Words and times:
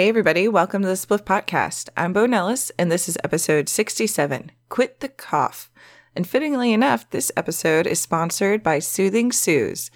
Hey, 0.00 0.08
everybody, 0.08 0.48
welcome 0.48 0.80
to 0.80 0.88
the 0.88 0.94
Spliff 0.94 1.24
Podcast. 1.24 1.90
I'm 1.94 2.14
Bo 2.14 2.24
Nellis, 2.24 2.72
and 2.78 2.90
this 2.90 3.06
is 3.06 3.18
episode 3.22 3.68
67 3.68 4.50
Quit 4.70 5.00
the 5.00 5.10
Cough. 5.10 5.70
And 6.16 6.26
fittingly 6.26 6.72
enough, 6.72 7.10
this 7.10 7.30
episode 7.36 7.86
is 7.86 8.00
sponsored 8.00 8.62
by 8.62 8.78
Soothing 8.78 9.30
Suze. 9.30 9.90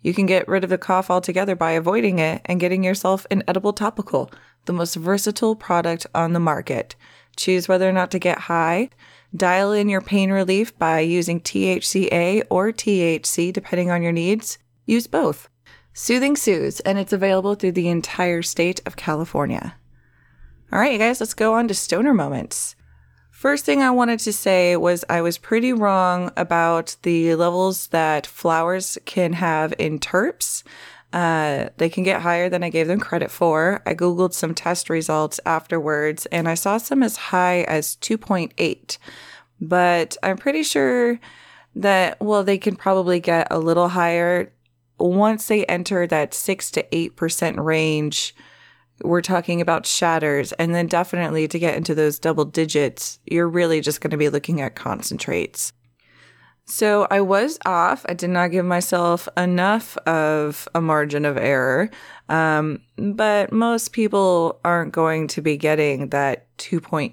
You 0.00 0.14
can 0.14 0.26
get 0.26 0.46
rid 0.46 0.62
of 0.62 0.70
the 0.70 0.78
cough 0.78 1.10
altogether 1.10 1.56
by 1.56 1.72
avoiding 1.72 2.20
it 2.20 2.40
and 2.44 2.60
getting 2.60 2.84
yourself 2.84 3.26
an 3.32 3.42
edible 3.48 3.72
topical, 3.72 4.30
the 4.66 4.72
most 4.72 4.94
versatile 4.94 5.56
product 5.56 6.06
on 6.14 6.34
the 6.34 6.38
market. 6.38 6.94
Choose 7.34 7.66
whether 7.66 7.88
or 7.88 7.92
not 7.92 8.12
to 8.12 8.20
get 8.20 8.38
high. 8.38 8.90
Dial 9.34 9.72
in 9.72 9.88
your 9.88 10.00
pain 10.00 10.30
relief 10.30 10.78
by 10.78 11.00
using 11.00 11.40
THCA 11.40 12.44
or 12.48 12.70
THC, 12.70 13.52
depending 13.52 13.90
on 13.90 14.04
your 14.04 14.12
needs. 14.12 14.58
Use 14.86 15.08
both. 15.08 15.48
Soothing 16.00 16.36
Suze, 16.36 16.78
and 16.78 16.96
it's 16.96 17.12
available 17.12 17.56
through 17.56 17.72
the 17.72 17.88
entire 17.88 18.40
state 18.40 18.80
of 18.86 18.94
California. 18.94 19.74
All 20.72 20.78
right, 20.78 20.92
you 20.92 20.98
guys, 20.98 21.18
let's 21.18 21.34
go 21.34 21.54
on 21.54 21.66
to 21.66 21.74
stoner 21.74 22.14
moments. 22.14 22.76
First 23.32 23.64
thing 23.64 23.82
I 23.82 23.90
wanted 23.90 24.20
to 24.20 24.32
say 24.32 24.76
was 24.76 25.04
I 25.08 25.22
was 25.22 25.38
pretty 25.38 25.72
wrong 25.72 26.30
about 26.36 26.94
the 27.02 27.34
levels 27.34 27.88
that 27.88 28.28
flowers 28.28 28.96
can 29.06 29.32
have 29.32 29.74
in 29.76 29.98
terps. 29.98 30.62
Uh, 31.12 31.70
they 31.78 31.88
can 31.88 32.04
get 32.04 32.22
higher 32.22 32.48
than 32.48 32.62
I 32.62 32.70
gave 32.70 32.86
them 32.86 33.00
credit 33.00 33.32
for. 33.32 33.82
I 33.84 33.96
Googled 33.96 34.34
some 34.34 34.54
test 34.54 34.88
results 34.88 35.40
afterwards 35.44 36.26
and 36.26 36.48
I 36.48 36.54
saw 36.54 36.78
some 36.78 37.02
as 37.02 37.16
high 37.16 37.62
as 37.62 37.96
2.8. 37.96 38.98
But 39.60 40.16
I'm 40.22 40.36
pretty 40.36 40.62
sure 40.62 41.18
that, 41.74 42.20
well, 42.20 42.44
they 42.44 42.58
can 42.58 42.76
probably 42.76 43.18
get 43.18 43.48
a 43.50 43.58
little 43.58 43.88
higher 43.88 44.52
once 44.98 45.46
they 45.48 45.64
enter 45.66 46.06
that 46.06 46.34
6 46.34 46.70
to 46.72 46.82
8% 46.84 47.62
range, 47.62 48.34
we're 49.02 49.22
talking 49.22 49.60
about 49.60 49.86
shatters. 49.86 50.52
And 50.52 50.74
then 50.74 50.86
definitely 50.86 51.48
to 51.48 51.58
get 51.58 51.76
into 51.76 51.94
those 51.94 52.18
double 52.18 52.44
digits, 52.44 53.18
you're 53.26 53.48
really 53.48 53.80
just 53.80 54.00
going 54.00 54.10
to 54.10 54.16
be 54.16 54.28
looking 54.28 54.60
at 54.60 54.74
concentrates. 54.74 55.72
So 56.70 57.06
I 57.10 57.22
was 57.22 57.58
off. 57.64 58.04
I 58.08 58.12
did 58.12 58.28
not 58.28 58.50
give 58.50 58.66
myself 58.66 59.26
enough 59.38 59.96
of 59.98 60.68
a 60.74 60.82
margin 60.82 61.24
of 61.24 61.38
error. 61.38 61.88
Um, 62.28 62.82
but 62.98 63.52
most 63.52 63.92
people 63.92 64.60
aren't 64.64 64.92
going 64.92 65.28
to 65.28 65.40
be 65.40 65.56
getting 65.56 66.08
that 66.10 66.44
2.8% 66.58 67.12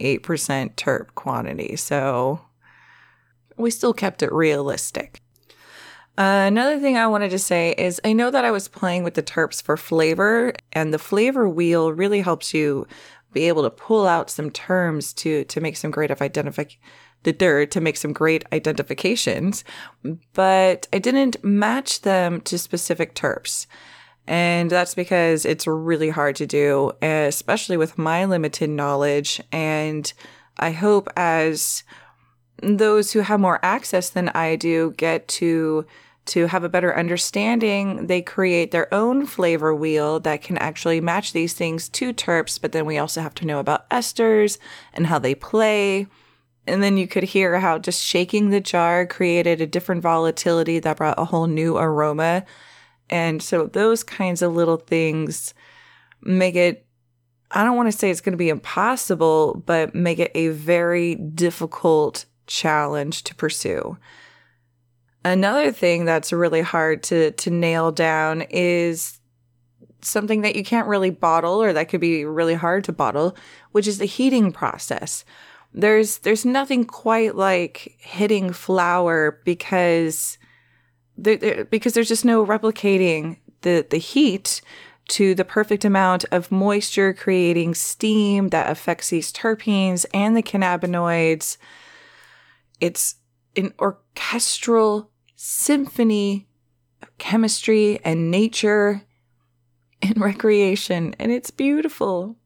terp 0.76 1.08
quantity. 1.16 1.78
So 1.78 2.42
we 3.56 3.72
still 3.72 3.94
kept 3.94 4.22
it 4.22 4.34
realistic. 4.34 5.22
Another 6.18 6.80
thing 6.80 6.98
I 6.98 7.08
wanted 7.08 7.32
to 7.32 7.40
say 7.40 7.76
is 7.78 8.00
I 8.06 8.14
know 8.14 8.32
that 8.32 8.46
I 8.46 8.52
was 8.52 8.68
playing 8.68 9.04
with 9.04 9.16
the 9.16 9.24
terps 9.24 9.62
for 9.62 9.76
flavor, 9.76 10.54
and 10.72 10.94
the 10.94 11.00
flavor 11.00 11.48
wheel 11.50 11.92
really 11.92 12.22
helps 12.22 12.54
you 12.54 12.88
be 13.34 13.50
able 13.50 13.64
to 13.64 13.70
pull 13.70 14.08
out 14.08 14.30
some 14.30 14.50
terms 14.50 15.14
to 15.14 15.44
to 15.44 15.60
make 15.60 15.76
some 15.76 15.92
great 15.92 16.10
identify 16.10 16.64
the 17.24 17.68
to 17.70 17.82
make 17.82 17.98
some 17.98 18.14
great 18.14 18.46
identifications, 18.54 19.64
but 20.34 20.88
I 20.94 21.00
didn't 21.00 21.44
match 21.44 22.02
them 22.02 22.40
to 22.42 22.58
specific 22.58 23.16
terps. 23.16 23.66
And 24.28 24.70
that's 24.72 24.96
because 24.96 25.46
it's 25.46 25.68
really 25.68 26.10
hard 26.10 26.36
to 26.38 26.48
do, 26.48 26.94
especially 27.02 27.78
with 27.78 27.98
my 27.98 28.26
limited 28.26 28.70
knowledge. 28.70 29.42
And 29.52 30.12
I 30.58 30.72
hope 30.72 31.10
as 31.16 31.84
those 32.62 33.12
who 33.12 33.20
have 33.20 33.40
more 33.40 33.60
access 33.64 34.10
than 34.10 34.30
I 34.30 34.56
do 34.56 34.94
get 34.98 35.28
to 35.28 35.86
to 36.26 36.48
have 36.48 36.64
a 36.64 36.70
better 36.70 36.98
understanding, 36.98 38.08
they 38.08 38.22
create 38.22 38.72
their 38.72 38.92
own 38.94 39.26
flavor 39.26 39.76
wheel 39.76 40.20
that 40.22 40.42
can 40.42 40.58
actually 40.58 41.00
match 41.00 41.34
these 41.34 41.54
things 41.54 41.88
to 41.90 42.14
terps, 42.14 42.60
but 42.60 42.72
then 42.72 42.86
we 42.86 42.98
also 42.98 43.22
have 43.22 43.36
to 43.36 43.46
know 43.46 43.60
about 43.60 43.90
esters 43.90 44.58
and 44.94 45.08
how 45.08 45.20
they 45.20 45.36
play. 45.36 46.08
And 46.68 46.82
then 46.82 46.98
you 46.98 47.08
could 47.08 47.24
hear 47.24 47.60
how 47.60 47.78
just 47.78 48.04
shaking 48.04 48.50
the 48.50 48.60
jar 48.60 49.06
created 49.06 49.62
a 49.62 49.68
different 49.68 50.02
volatility 50.02 50.80
that 50.80 50.98
brought 50.98 51.20
a 51.20 51.26
whole 51.26 51.48
new 51.48 51.78
aroma. 51.78 52.44
And 53.10 53.42
so 53.44 53.68
those 53.68 54.04
kinds 54.04 54.42
of 54.42 54.56
little 54.56 54.78
things 54.78 55.54
make 56.22 56.56
it, 56.56 56.88
I 57.52 57.64
don't 57.64 57.78
want 57.78 57.92
to 57.92 57.98
say 57.98 58.10
it's 58.10 58.22
going 58.22 58.34
to 58.34 58.38
be 58.38 58.50
impossible, 58.50 59.62
but 59.66 59.94
make 59.94 60.18
it 60.18 60.32
a 60.34 60.48
very 60.48 61.14
difficult 61.14 62.26
challenge 62.48 63.24
to 63.26 63.36
pursue. 63.36 63.98
Another 65.26 65.72
thing 65.72 66.06
that's 66.06 66.32
really 66.32 66.62
hard 66.62 67.02
to 67.04 67.32
to 67.32 67.50
nail 67.50 67.92
down 67.92 68.44
is 68.44 69.20
something 70.04 70.42
that 70.42 70.56
you 70.56 70.64
can't 70.64 70.88
really 70.88 71.10
bottle 71.10 71.64
or 71.64 71.74
that 71.74 71.90
could 71.90 72.00
be 72.00 72.24
really 72.26 72.54
hard 72.54 72.84
to 72.84 72.94
bottle, 72.94 73.36
which 73.72 73.88
is 73.88 73.98
the 73.98 74.06
heating 74.06 74.52
process. 74.52 75.26
There's 75.74 76.20
there's 76.20 76.46
nothing 76.46 76.86
quite 76.86 77.36
like 77.36 77.96
hitting 77.98 78.54
flower 78.54 79.42
because 79.44 80.38
there, 81.18 81.38
there, 81.38 81.66
because 81.66 81.94
there's 81.94 82.08
just 82.08 82.24
no 82.24 82.46
replicating 82.46 83.38
the 83.62 83.84
the 83.90 83.98
heat 83.98 84.62
to 85.08 85.34
the 85.34 85.44
perfect 85.44 85.84
amount 85.84 86.26
of 86.32 86.52
moisture 86.52 87.16
creating 87.16 87.74
steam 87.74 88.50
that 88.50 88.70
affects 88.70 89.10
these 89.10 89.34
terpenes 89.34 90.06
and 90.14 90.38
the 90.38 90.44
cannabinoids. 90.44 91.58
It's 92.80 93.16
an 93.56 93.74
orchestral 93.80 95.10
symphony 95.36 96.48
of 97.02 97.18
chemistry 97.18 98.00
and 98.04 98.32
nature 98.32 99.04
and 100.02 100.20
recreation, 100.22 101.16
and 101.20 101.32
it's 101.32 101.52
beautiful. 101.52 102.38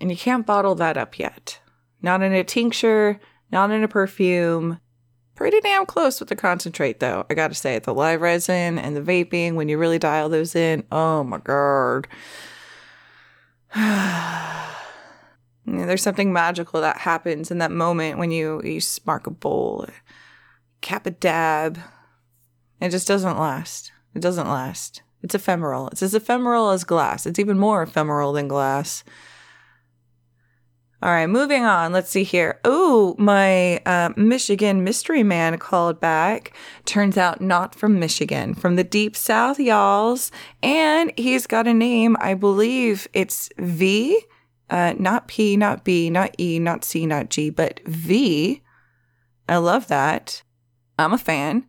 And 0.00 0.10
you 0.10 0.16
can't 0.16 0.46
bottle 0.46 0.74
that 0.76 0.96
up 0.96 1.18
yet. 1.18 1.60
Not 2.02 2.22
in 2.22 2.32
a 2.32 2.44
tincture, 2.44 3.18
not 3.50 3.70
in 3.70 3.82
a 3.82 3.88
perfume. 3.88 4.78
Pretty 5.34 5.60
damn 5.60 5.86
close 5.86 6.20
with 6.20 6.28
the 6.28 6.36
concentrate, 6.36 7.00
though. 7.00 7.26
I 7.28 7.34
gotta 7.34 7.54
say, 7.54 7.78
the 7.78 7.94
live 7.94 8.20
resin 8.20 8.78
and 8.78 8.96
the 8.96 9.00
vaping, 9.00 9.54
when 9.54 9.68
you 9.68 9.78
really 9.78 9.98
dial 9.98 10.28
those 10.28 10.54
in, 10.54 10.84
oh 10.92 11.24
my 11.24 11.38
god. 11.38 12.08
There's 15.66 16.02
something 16.02 16.32
magical 16.32 16.80
that 16.80 16.98
happens 16.98 17.50
in 17.50 17.58
that 17.58 17.72
moment 17.72 18.18
when 18.18 18.30
you, 18.30 18.62
you 18.62 18.80
spark 18.80 19.26
a 19.26 19.30
bowl 19.30 19.86
cap 20.80 21.06
a 21.06 21.10
dab. 21.10 21.78
It 22.80 22.90
just 22.90 23.08
doesn't 23.08 23.38
last. 23.38 23.92
It 24.14 24.22
doesn't 24.22 24.48
last. 24.48 25.02
It's 25.22 25.34
ephemeral. 25.34 25.88
It's 25.88 26.02
as 26.02 26.14
ephemeral 26.14 26.70
as 26.70 26.84
glass. 26.84 27.26
It's 27.26 27.38
even 27.38 27.58
more 27.58 27.82
ephemeral 27.82 28.32
than 28.32 28.48
glass. 28.48 29.02
All 31.02 31.10
right, 31.10 31.26
moving 31.26 31.62
on. 31.62 31.92
Let's 31.92 32.10
see 32.10 32.24
here. 32.24 32.58
Oh, 32.64 33.14
my 33.18 33.78
uh, 33.84 34.10
Michigan 34.16 34.82
mystery 34.82 35.22
man 35.22 35.58
called 35.58 36.00
back. 36.00 36.56
Turns 36.86 37.18
out 37.18 37.40
not 37.40 37.74
from 37.74 38.00
Michigan, 38.00 38.54
from 38.54 38.76
the 38.76 38.84
deep 38.84 39.14
south, 39.14 39.60
y'alls. 39.60 40.32
And 40.62 41.12
he's 41.18 41.46
got 41.46 41.66
a 41.66 41.74
name. 41.74 42.16
I 42.18 42.32
believe 42.32 43.06
it's 43.12 43.50
V, 43.58 44.18
uh, 44.70 44.94
not 44.98 45.28
P, 45.28 45.56
not 45.56 45.84
B, 45.84 46.08
not 46.08 46.34
E, 46.40 46.58
not 46.58 46.82
C, 46.82 47.04
not 47.04 47.28
G, 47.28 47.50
but 47.50 47.80
V. 47.84 48.62
I 49.48 49.58
love 49.58 49.88
that. 49.88 50.42
I'm 50.98 51.12
a 51.12 51.18
fan. 51.18 51.66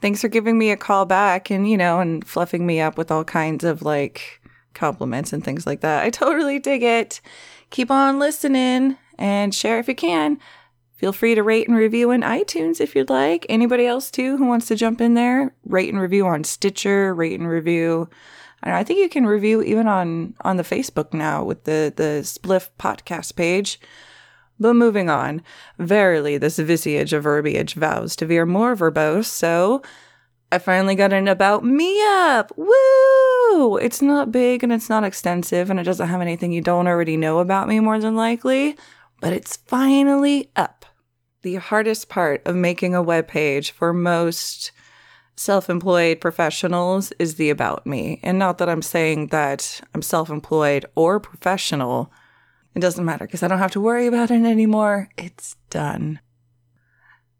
Thanks 0.00 0.20
for 0.20 0.28
giving 0.28 0.58
me 0.58 0.70
a 0.70 0.76
call 0.76 1.06
back 1.06 1.50
and, 1.50 1.68
you 1.68 1.76
know, 1.76 2.00
and 2.00 2.26
fluffing 2.26 2.64
me 2.66 2.80
up 2.80 2.96
with 2.96 3.10
all 3.10 3.24
kinds 3.24 3.64
of 3.64 3.82
like 3.82 4.40
compliments 4.74 5.32
and 5.32 5.44
things 5.44 5.66
like 5.66 5.80
that. 5.80 6.04
I 6.04 6.10
totally 6.10 6.58
dig 6.58 6.82
it. 6.82 7.20
Keep 7.70 7.90
on 7.90 8.18
listening 8.18 8.96
and 9.18 9.54
share 9.54 9.78
if 9.78 9.88
you 9.88 9.94
can. 9.94 10.38
Feel 10.98 11.12
free 11.12 11.34
to 11.34 11.42
rate 11.42 11.68
and 11.68 11.76
review 11.76 12.10
in 12.10 12.22
iTunes 12.22 12.80
if 12.80 12.96
you'd 12.96 13.10
like. 13.10 13.46
Anybody 13.48 13.86
else 13.86 14.10
too 14.10 14.36
who 14.36 14.46
wants 14.46 14.66
to 14.66 14.74
jump 14.76 15.00
in 15.00 15.14
there, 15.14 15.54
rate 15.64 15.92
and 15.92 16.00
review 16.00 16.26
on 16.26 16.42
Stitcher, 16.44 17.14
rate 17.14 17.38
and 17.38 17.48
review. 17.48 18.08
I, 18.62 18.80
I 18.80 18.84
think 18.84 18.98
you 18.98 19.08
can 19.08 19.26
review 19.26 19.62
even 19.62 19.86
on 19.86 20.34
on 20.40 20.56
the 20.56 20.64
Facebook 20.64 21.12
now 21.12 21.44
with 21.44 21.64
the 21.64 21.92
the 21.94 22.22
Spliff 22.24 22.70
podcast 22.80 23.36
page. 23.36 23.80
But 24.60 24.74
moving 24.74 25.08
on, 25.08 25.42
verily 25.78 26.36
this 26.38 26.58
visage 26.58 27.12
of 27.12 27.22
verbiage 27.22 27.74
vows 27.74 28.16
to 28.16 28.26
veer 28.26 28.44
more 28.44 28.74
verbose, 28.74 29.26
so 29.26 29.82
I 30.50 30.58
finally 30.58 30.94
got 30.94 31.12
an 31.12 31.28
about 31.28 31.64
me 31.64 32.02
up. 32.04 32.52
Woo! 32.56 33.76
It's 33.76 34.00
not 34.00 34.32
big 34.32 34.64
and 34.64 34.72
it's 34.72 34.88
not 34.88 35.04
extensive 35.04 35.68
and 35.70 35.78
it 35.78 35.84
doesn't 35.84 36.08
have 36.08 36.20
anything 36.20 36.52
you 36.52 36.62
don't 36.62 36.86
already 36.86 37.16
know 37.16 37.38
about 37.38 37.68
me 37.68 37.80
more 37.80 37.98
than 37.98 38.16
likely, 38.16 38.76
but 39.20 39.32
it's 39.32 39.56
finally 39.56 40.50
up. 40.56 40.86
The 41.42 41.56
hardest 41.56 42.08
part 42.08 42.42
of 42.46 42.56
making 42.56 42.94
a 42.94 43.02
web 43.02 43.28
page 43.28 43.70
for 43.70 43.92
most 43.92 44.72
self-employed 45.36 46.20
professionals 46.20 47.12
is 47.18 47.36
the 47.36 47.50
about 47.50 47.86
me. 47.86 48.18
And 48.22 48.38
not 48.38 48.58
that 48.58 48.68
I'm 48.68 48.82
saying 48.82 49.28
that 49.28 49.80
I'm 49.94 50.02
self-employed 50.02 50.86
or 50.96 51.20
professional, 51.20 52.12
it 52.78 52.80
doesn't 52.80 53.04
matter 53.04 53.26
because 53.26 53.42
I 53.42 53.48
don't 53.48 53.58
have 53.58 53.72
to 53.72 53.80
worry 53.80 54.06
about 54.06 54.30
it 54.30 54.44
anymore. 54.44 55.08
It's 55.18 55.56
done. 55.68 56.20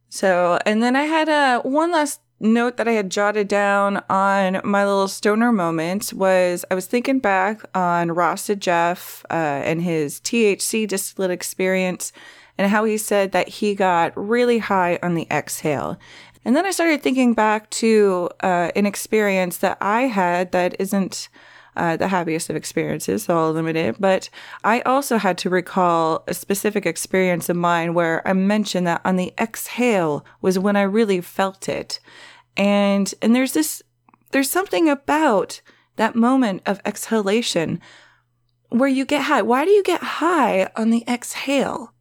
So, 0.08 0.58
and 0.66 0.82
then 0.82 0.96
I 0.96 1.04
had 1.04 1.28
a 1.28 1.32
uh, 1.32 1.60
one 1.60 1.92
last 1.92 2.20
note 2.40 2.76
that 2.76 2.88
I 2.88 2.92
had 2.92 3.08
jotted 3.08 3.46
down 3.46 4.02
on 4.10 4.60
my 4.64 4.84
little 4.84 5.06
stoner 5.06 5.52
moment 5.52 6.12
was 6.12 6.64
I 6.72 6.74
was 6.74 6.86
thinking 6.86 7.20
back 7.20 7.62
on 7.72 8.10
Rasta 8.10 8.56
Jeff 8.56 9.24
uh, 9.30 9.62
and 9.64 9.80
his 9.80 10.20
THC 10.20 10.88
distillate 10.88 11.30
experience 11.30 12.12
and 12.56 12.68
how 12.68 12.84
he 12.84 12.98
said 12.98 13.30
that 13.30 13.48
he 13.48 13.76
got 13.76 14.12
really 14.16 14.58
high 14.58 14.98
on 15.04 15.14
the 15.14 15.28
exhale. 15.30 16.00
And 16.44 16.56
then 16.56 16.66
I 16.66 16.72
started 16.72 17.00
thinking 17.02 17.34
back 17.34 17.70
to 17.70 18.28
uh, 18.40 18.72
an 18.74 18.86
experience 18.86 19.58
that 19.58 19.78
I 19.80 20.02
had 20.02 20.50
that 20.50 20.74
isn't 20.80 21.28
uh, 21.78 21.96
the 21.96 22.08
happiest 22.08 22.50
of 22.50 22.56
experiences, 22.56 23.24
so 23.24 23.38
I'll 23.38 23.52
limit 23.52 23.76
it. 23.76 24.00
But 24.00 24.28
I 24.64 24.80
also 24.80 25.16
had 25.16 25.38
to 25.38 25.50
recall 25.50 26.24
a 26.26 26.34
specific 26.34 26.84
experience 26.84 27.48
of 27.48 27.56
mine 27.56 27.94
where 27.94 28.26
I 28.26 28.32
mentioned 28.32 28.86
that 28.86 29.00
on 29.04 29.16
the 29.16 29.32
exhale 29.38 30.24
was 30.42 30.58
when 30.58 30.76
I 30.76 30.82
really 30.82 31.20
felt 31.20 31.68
it. 31.68 32.00
And, 32.56 33.14
and 33.22 33.34
there's 33.34 33.52
this, 33.52 33.82
there's 34.32 34.50
something 34.50 34.88
about 34.88 35.60
that 35.96 36.14
moment 36.14 36.62
of 36.66 36.80
exhalation 36.84 37.80
where 38.70 38.88
you 38.88 39.04
get 39.04 39.22
high. 39.22 39.42
Why 39.42 39.64
do 39.64 39.70
you 39.70 39.82
get 39.82 40.02
high 40.02 40.68
on 40.76 40.90
the 40.90 41.04
exhale? 41.08 41.94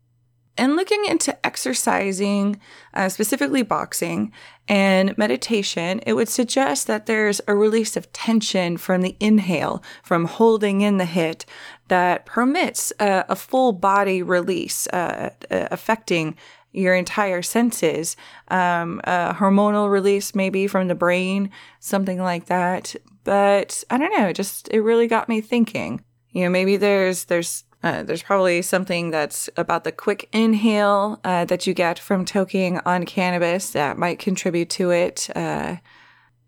And 0.57 0.75
looking 0.75 1.06
into 1.06 1.45
exercising, 1.45 2.59
uh, 2.94 3.09
specifically 3.09 3.62
boxing 3.62 4.31
and 4.68 5.18
meditation, 5.18 6.01
it 6.06 6.13
would 6.13 6.30
suggest 6.30 6.88
that 6.88 7.06
there's 7.06 7.39
a 7.48 7.56
release 7.56 7.95
of 7.95 8.12
tension 8.12 8.77
from 8.77 9.01
the 9.01 9.15
inhale, 9.19 9.83
from 10.04 10.25
holding 10.25 10.81
in 10.81 10.98
the 10.98 11.06
hit, 11.06 11.45
that 11.88 12.25
permits 12.25 12.92
uh, 13.00 13.24
a 13.30 13.36
full 13.36 13.71
body 13.71 14.21
release, 14.21 14.88
uh, 14.88 15.30
uh 15.50 15.68
affecting 15.71 16.36
your 16.74 16.94
entire 16.94 17.42
senses, 17.42 18.15
um, 18.50 19.00
a 19.06 19.33
hormonal 19.33 19.89
release 19.89 20.36
maybe 20.36 20.68
from 20.68 20.88
the 20.88 20.95
brain, 20.95 21.50
something 21.80 22.21
like 22.21 22.45
that. 22.45 22.95
But 23.24 23.83
I 23.89 23.98
don't 23.98 24.15
know, 24.18 24.27
it 24.27 24.36
just 24.36 24.69
it 24.69 24.81
really 24.81 25.07
got 25.07 25.30
me 25.30 25.42
thinking. 25.42 26.04
You 26.31 26.44
know, 26.44 26.50
maybe 26.50 26.77
there's 26.77 27.25
there's 27.25 27.63
uh, 27.84 28.04
there's 28.04 28.24
probably 28.24 28.62
something 28.62 29.12
that's 29.12 29.50
about 29.56 29.84
the 29.84 29.92
quick 29.92 30.28
inhale 30.34 31.20
uh, 31.24 31.46
that 31.46 31.68
you 31.68 31.74
get 31.74 32.00
from 32.00 32.26
toking 32.26 32.82
on 32.86 33.06
cannabis 33.06 33.72
that 33.72 33.98
might 33.98 34.20
contribute 34.20 34.70
to 34.72 34.90
it. 34.90 35.30
Uh, 35.36 35.78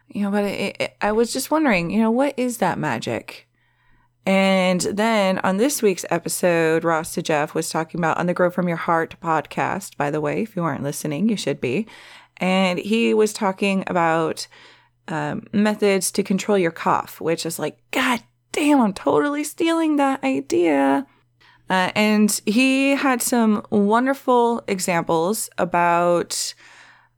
you 0.08 0.24
know, 0.24 0.31
but 0.31 0.44
it, 0.46 0.76
it, 0.80 0.98
I 1.02 1.12
was 1.12 1.31
just 1.31 1.52
wondering, 1.52 1.92
you 1.92 2.02
know, 2.02 2.10
what 2.10 2.34
is 2.38 2.58
that 2.58 2.80
magic? 2.80 3.48
And 4.26 4.81
then 4.81 5.40
on 5.40 5.58
this 5.58 5.81
week's 5.81 6.06
episode, 6.10 6.84
Rasta 6.84 7.22
Jeff 7.22 7.54
was 7.54 7.70
talking 7.70 8.00
about 8.00 8.18
on 8.18 8.26
the 8.26 8.34
Grow 8.34 8.50
From 8.50 8.68
Your 8.68 8.78
Heart 8.78 9.16
podcast. 9.22 9.98
By 9.98 10.12
the 10.12 10.22
way, 10.22 10.42
if 10.44 10.56
you 10.56 10.64
aren't 10.64 10.84
listening, 10.84 11.30
you 11.30 11.38
should 11.38 11.62
be. 11.62 11.88
And 12.38 12.80
he 12.80 13.14
was 13.14 13.34
talking 13.34 13.84
about 13.88 14.48
um, 15.08 15.48
methods 15.54 16.12
to 16.12 16.24
control 16.24 16.58
your 16.58 16.72
cough, 16.72 17.22
which 17.22 17.46
is 17.46 17.60
like, 17.60 17.80
God 17.92 18.24
damn, 18.52 18.81
I'm 18.81 18.94
totally 18.94 19.44
stealing 19.44 19.98
that 19.98 20.24
idea. 20.24 21.06
Uh, 21.69 21.92
and 21.95 22.42
he 22.45 22.92
had 22.92 23.21
some 23.21 23.63
wonderful 23.69 24.63
examples 24.68 25.50
about 25.57 26.54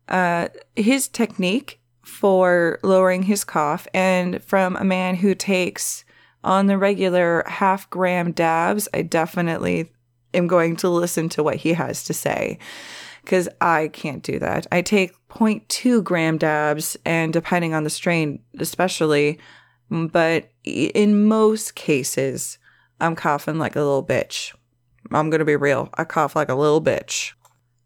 uh, 0.10 0.50
his 0.76 1.08
technique 1.08 1.80
for 2.04 2.78
lowering 2.84 3.24
his 3.24 3.44
cough 3.44 3.88
and 3.94 4.44
from 4.44 4.76
a 4.76 4.84
man 4.84 5.16
who 5.16 5.34
takes 5.34 6.04
on 6.44 6.68
the 6.68 6.78
regular 6.78 7.44
half 7.48 7.90
gram 7.90 8.32
dabs. 8.32 8.90
I 8.94 9.04
definitely 9.04 9.92
am 10.34 10.48
going 10.48 10.76
to 10.78 10.90
listen 10.90 11.30
to 11.30 11.44
what 11.44 11.58
he 11.58 11.74
has 11.74 12.04
to 12.06 12.14
say 12.14 12.60
because 13.24 13.48
I 13.62 13.90
can't 13.90 14.24
do 14.24 14.40
that. 14.40 14.68
I 14.72 14.82
take 14.82 15.14
0.2 15.30 16.04
gram 16.04 16.38
dabs, 16.38 16.98
and 17.06 17.32
depending 17.32 17.74
on 17.74 17.84
the 17.84 17.90
strain, 17.90 18.42
especially, 18.60 19.40
but 19.90 20.50
in 20.64 21.26
most 21.26 21.76
cases, 21.76 22.58
I'm 23.02 23.16
coughing 23.16 23.58
like 23.58 23.76
a 23.76 23.80
little 23.80 24.06
bitch. 24.06 24.54
I'm 25.12 25.30
going 25.30 25.40
to 25.40 25.46
be 25.46 25.56
real. 25.56 25.90
I 25.96 26.06
cough 26.06 26.36
like 26.36 26.50
a 26.50 26.56
little 26.56 26.82
bitch. 26.82 27.34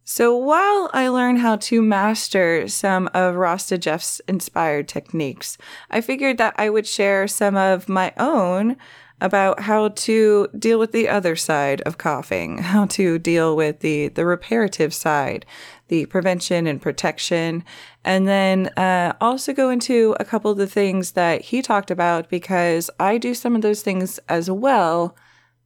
So 0.03 0.38
while 0.38 0.91
I 0.94 1.07
learn 1.07 1.38
how 1.38 1.56
to 1.56 1.81
master 1.81 2.67
some 2.67 3.09
of 3.15 3.35
Rasta 3.35 3.79
Jeff's 3.79 4.21
inspired 4.27 4.88
techniques, 4.88 5.57
I 5.89 6.01
figured 6.01 6.38
that 6.38 6.53
I 6.59 6.69
would 6.69 6.85
share 6.85 7.27
some 7.27 7.56
of 7.56 7.89
my 7.89 8.13
own 8.17 8.77
about 9.21 9.62
how 9.62 9.88
to 9.88 10.47
deal 10.59 10.77
with 10.77 10.91
the 10.91 11.09
other 11.09 11.35
side 11.35 11.81
of 11.81 11.97
coughing, 11.97 12.57
how 12.73 12.85
to 12.85 13.17
deal 13.17 13.56
with 13.56 13.79
the, 13.79 14.09
the 14.09 14.25
reparative 14.25 14.94
side, 14.94 15.45
the 15.87 16.05
prevention 16.07 16.67
and 16.67 16.81
protection, 16.81 17.63
and 18.03 18.27
then 18.27 18.67
uh, 18.77 19.13
also 19.21 19.53
go 19.53 19.69
into 19.69 20.15
a 20.19 20.25
couple 20.25 20.51
of 20.51 20.57
the 20.57 20.67
things 20.67 21.11
that 21.11 21.41
he 21.41 21.61
talked 21.61 21.91
about 21.91 22.29
because 22.29 22.89
I 22.99 23.17
do 23.17 23.33
some 23.33 23.55
of 23.55 23.61
those 23.61 23.81
things 23.81 24.19
as 24.29 24.49
well, 24.49 25.15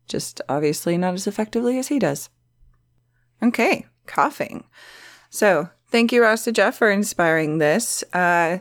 just 0.08 0.42
obviously 0.50 0.98
not 0.98 1.14
as 1.14 1.28
effectively 1.28 1.78
as 1.80 1.88
he 1.88 2.00
does. 2.00 2.30
Okay, 3.42 3.86
coughing. 4.06 4.66
So 5.30 5.70
thank 5.88 6.12
you, 6.12 6.22
Rasta 6.22 6.52
Jeff, 6.52 6.76
for 6.78 6.92
inspiring 6.92 7.60
this. 7.60 8.04
Uh, 8.12 8.60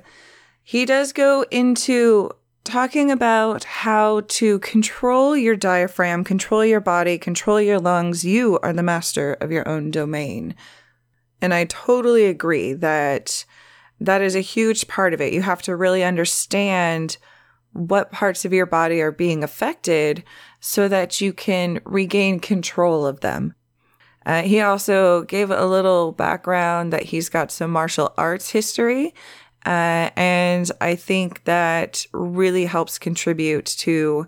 he 0.62 0.84
does 0.84 1.12
go 1.12 1.44
into 1.50 2.30
talking 2.68 3.10
about 3.10 3.64
how 3.64 4.20
to 4.28 4.58
control 4.58 5.34
your 5.34 5.56
diaphragm, 5.56 6.22
control 6.22 6.62
your 6.62 6.80
body, 6.80 7.16
control 7.16 7.60
your 7.60 7.80
lungs. 7.80 8.24
You 8.24 8.58
are 8.62 8.74
the 8.74 8.82
master 8.82 9.32
of 9.40 9.50
your 9.50 9.66
own 9.66 9.90
domain. 9.90 10.54
And 11.40 11.54
I 11.54 11.64
totally 11.64 12.26
agree 12.26 12.72
that 12.74 13.44
that 14.00 14.22
is 14.22 14.34
a 14.34 14.40
huge 14.40 14.88
part 14.88 15.14
of 15.14 15.20
it. 15.20 15.32
You 15.32 15.42
have 15.42 15.62
to 15.62 15.76
really 15.76 16.04
understand 16.04 17.18
what 17.72 18.12
parts 18.12 18.44
of 18.44 18.52
your 18.52 18.66
body 18.66 19.00
are 19.00 19.12
being 19.12 19.44
affected 19.44 20.24
so 20.60 20.88
that 20.88 21.20
you 21.20 21.32
can 21.32 21.80
regain 21.84 22.40
control 22.40 23.06
of 23.06 23.20
them. 23.20 23.54
Uh, 24.26 24.42
he 24.42 24.60
also 24.60 25.22
gave 25.22 25.50
a 25.50 25.66
little 25.66 26.12
background 26.12 26.92
that 26.92 27.04
he's 27.04 27.28
got 27.28 27.50
some 27.50 27.70
martial 27.70 28.12
arts 28.16 28.50
history 28.50 29.14
uh, 29.66 30.10
and 30.16 30.70
I 30.80 30.94
think 30.94 31.44
that 31.44 32.06
really 32.12 32.64
helps 32.64 32.98
contribute 32.98 33.66
to. 33.78 34.26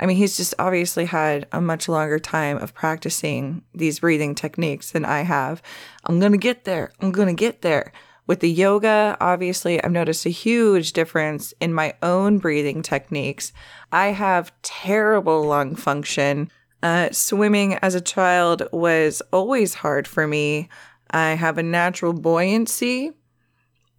I 0.00 0.06
mean, 0.06 0.16
he's 0.16 0.36
just 0.36 0.54
obviously 0.58 1.06
had 1.06 1.46
a 1.52 1.60
much 1.60 1.88
longer 1.88 2.18
time 2.18 2.58
of 2.58 2.74
practicing 2.74 3.62
these 3.74 4.00
breathing 4.00 4.34
techniques 4.34 4.92
than 4.92 5.04
I 5.04 5.22
have. 5.22 5.62
I'm 6.04 6.20
going 6.20 6.32
to 6.32 6.38
get 6.38 6.64
there. 6.64 6.92
I'm 7.00 7.12
going 7.12 7.28
to 7.28 7.34
get 7.34 7.62
there. 7.62 7.92
With 8.26 8.40
the 8.40 8.50
yoga, 8.50 9.16
obviously, 9.20 9.82
I've 9.82 9.90
noticed 9.90 10.26
a 10.26 10.30
huge 10.30 10.92
difference 10.92 11.54
in 11.60 11.72
my 11.72 11.94
own 12.02 12.38
breathing 12.38 12.82
techniques. 12.82 13.52
I 13.90 14.08
have 14.08 14.52
terrible 14.62 15.44
lung 15.44 15.74
function. 15.74 16.50
Uh, 16.82 17.08
swimming 17.10 17.74
as 17.76 17.94
a 17.94 18.00
child 18.00 18.68
was 18.70 19.22
always 19.32 19.74
hard 19.74 20.06
for 20.06 20.26
me. 20.26 20.68
I 21.10 21.30
have 21.30 21.58
a 21.58 21.62
natural 21.62 22.12
buoyancy, 22.12 23.12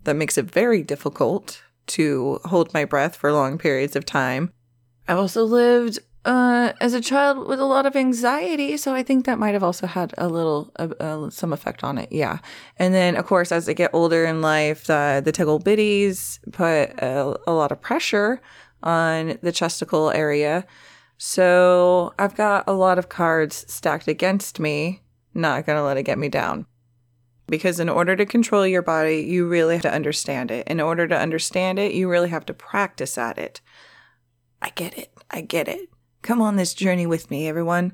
that 0.04 0.16
makes 0.16 0.38
it 0.38 0.46
very 0.46 0.82
difficult 0.82 1.62
to 1.88 2.40
hold 2.46 2.74
my 2.74 2.86
breath 2.86 3.16
for 3.16 3.32
long 3.32 3.58
periods 3.58 3.96
of 3.96 4.06
time. 4.06 4.54
I 5.10 5.14
also 5.14 5.44
lived 5.44 5.98
uh, 6.24 6.74
as 6.80 6.94
a 6.94 7.02
child 7.02 7.48
with 7.48 7.60
a 7.60 7.66
lot 7.66 7.88
of 7.88 7.96
anxiety, 7.96 8.78
so 8.78 8.94
I 8.94 9.02
think 9.02 9.26
that 9.26 9.40
might 9.40 9.56
have 9.56 9.64
also 9.64 9.88
had 9.88 10.14
a 10.20 10.28
little, 10.28 10.72
uh, 10.78 10.90
uh, 11.00 11.30
some 11.32 11.52
effect 11.52 11.84
on 11.84 11.98
it. 11.98 12.12
Yeah, 12.12 12.38
and 12.78 12.94
then 12.94 13.16
of 13.16 13.26
course 13.26 13.52
as 13.52 13.68
I 13.68 13.74
get 13.74 13.90
older 13.92 14.24
in 14.24 14.44
life, 14.44 14.86
the 14.86 15.32
tickle 15.34 15.60
bitties 15.60 16.40
put 16.52 16.92
a, 17.02 17.36
a 17.48 17.54
lot 17.54 17.72
of 17.72 17.82
pressure 17.82 18.40
on 18.84 19.40
the 19.42 19.52
chesticle 19.52 20.12
area. 20.12 20.64
So 21.18 22.14
I've 22.20 22.36
got 22.36 22.66
a 22.68 22.74
lot 22.74 23.00
of 23.00 23.10
cards 23.10 23.66
stacked 23.68 24.08
against 24.08 24.60
me. 24.60 25.02
Not 25.34 25.66
gonna 25.66 25.84
let 25.84 25.98
it 25.98 26.04
get 26.04 26.20
me 26.20 26.30
down 26.30 26.68
because 27.48 27.80
in 27.80 27.90
order 27.90 28.16
to 28.16 28.28
control 28.28 28.68
your 28.68 28.84
body, 28.84 29.22
you 29.22 29.48
really 29.48 29.74
have 29.74 29.82
to 29.82 29.92
understand 29.92 30.52
it. 30.52 30.68
In 30.68 30.80
order 30.80 31.08
to 31.08 31.18
understand 31.18 31.80
it, 31.80 31.94
you 31.94 32.08
really 32.08 32.30
have 32.30 32.46
to 32.46 32.54
practice 32.54 33.18
at 33.18 33.40
it. 33.40 33.60
I 34.62 34.70
get 34.72 34.98
it. 34.98 35.12
I 35.32 35.42
get 35.42 35.68
it. 35.68 35.90
Come 36.22 36.42
on 36.42 36.58
this 36.58 36.74
journey 36.74 37.06
with 37.06 37.32
me, 37.32 37.48
everyone. 37.48 37.94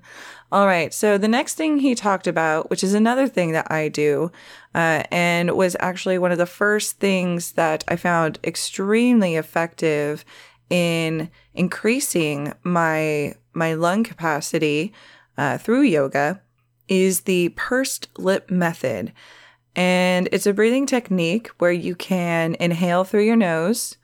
All 0.51 0.65
right. 0.65 0.91
So 0.91 1.17
the 1.17 1.27
next 1.27 1.55
thing 1.55 1.77
he 1.77 1.93
talked 1.93 2.25
about, 2.25 2.72
which 2.72 2.84
is 2.84 2.95
another 2.95 3.27
thing 3.27 3.51
that 3.51 3.72
I 3.72 3.88
do, 3.88 4.31
uh, 4.74 5.03
and 5.12 5.51
was 5.51 5.77
actually 5.79 6.17
one 6.17 6.31
of 6.31 6.39
the 6.39 6.48
first 6.48 7.00
things 7.00 7.51
that 7.51 7.84
I 7.88 7.95
found 7.98 8.39
extremely 8.43 9.36
effective 9.36 10.25
in 10.69 11.29
increasing 11.53 12.53
my 12.63 13.36
my 13.53 13.74
lung 13.75 14.03
capacity 14.03 14.91
uh, 15.38 15.57
through 15.60 15.84
yoga, 15.84 16.41
is 16.88 17.22
the 17.22 17.50
pursed 17.50 18.07
lip 18.17 18.50
method. 18.50 19.13
And 19.75 20.29
it's 20.31 20.48
a 20.48 20.53
breathing 20.53 20.88
technique 20.88 21.50
where 21.60 21.72
you 21.72 21.95
can 21.95 22.55
inhale 22.60 23.03
through 23.03 23.24
your 23.24 23.36
nose 23.36 23.98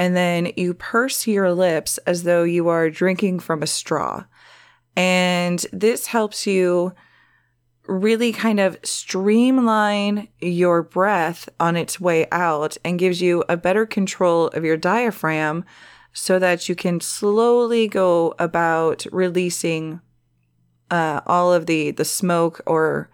and 0.00 0.16
then 0.16 0.50
you 0.56 0.72
purse 0.72 1.26
your 1.26 1.52
lips 1.52 1.98
as 1.98 2.22
though 2.22 2.42
you 2.42 2.68
are 2.68 2.88
drinking 2.88 3.38
from 3.38 3.62
a 3.62 3.66
straw. 3.66 4.24
And 4.96 5.64
this 5.74 6.06
helps 6.06 6.46
you 6.46 6.94
really 7.86 8.32
kind 8.32 8.60
of 8.60 8.78
streamline 8.82 10.28
your 10.40 10.82
breath 10.82 11.50
on 11.60 11.76
its 11.76 12.00
way 12.00 12.26
out 12.32 12.78
and 12.82 12.98
gives 12.98 13.20
you 13.20 13.44
a 13.46 13.58
better 13.58 13.84
control 13.84 14.46
of 14.48 14.64
your 14.64 14.78
diaphragm 14.78 15.66
so 16.14 16.38
that 16.38 16.66
you 16.66 16.74
can 16.74 17.00
slowly 17.02 17.86
go 17.86 18.34
about 18.38 19.04
releasing 19.12 20.00
uh, 20.90 21.20
all 21.26 21.52
of 21.52 21.66
the, 21.66 21.90
the 21.90 22.06
smoke 22.06 22.62
or 22.64 23.10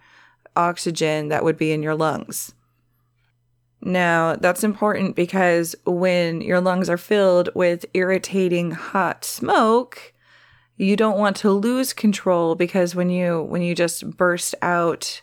oxygen 0.55 1.27
that 1.27 1.43
would 1.43 1.57
be 1.57 1.73
in 1.73 1.83
your 1.83 1.95
lungs. 1.95 2.53
Now, 3.87 4.35
that's 4.35 4.65
important 4.65 5.15
because 5.15 5.73
when 5.85 6.41
your 6.41 6.59
lungs 6.59 6.89
are 6.89 6.97
filled 6.97 7.47
with 7.55 7.85
irritating 7.93 8.71
hot 8.71 9.23
smoke, 9.23 10.13
you 10.75 10.97
don't 10.97 11.17
want 11.17 11.37
to 11.37 11.51
lose 11.51 11.93
control 11.93 12.55
because 12.55 12.95
when 12.95 13.09
you 13.09 13.43
when 13.43 13.61
you 13.61 13.73
just 13.73 14.17
burst 14.17 14.53
out 14.61 15.21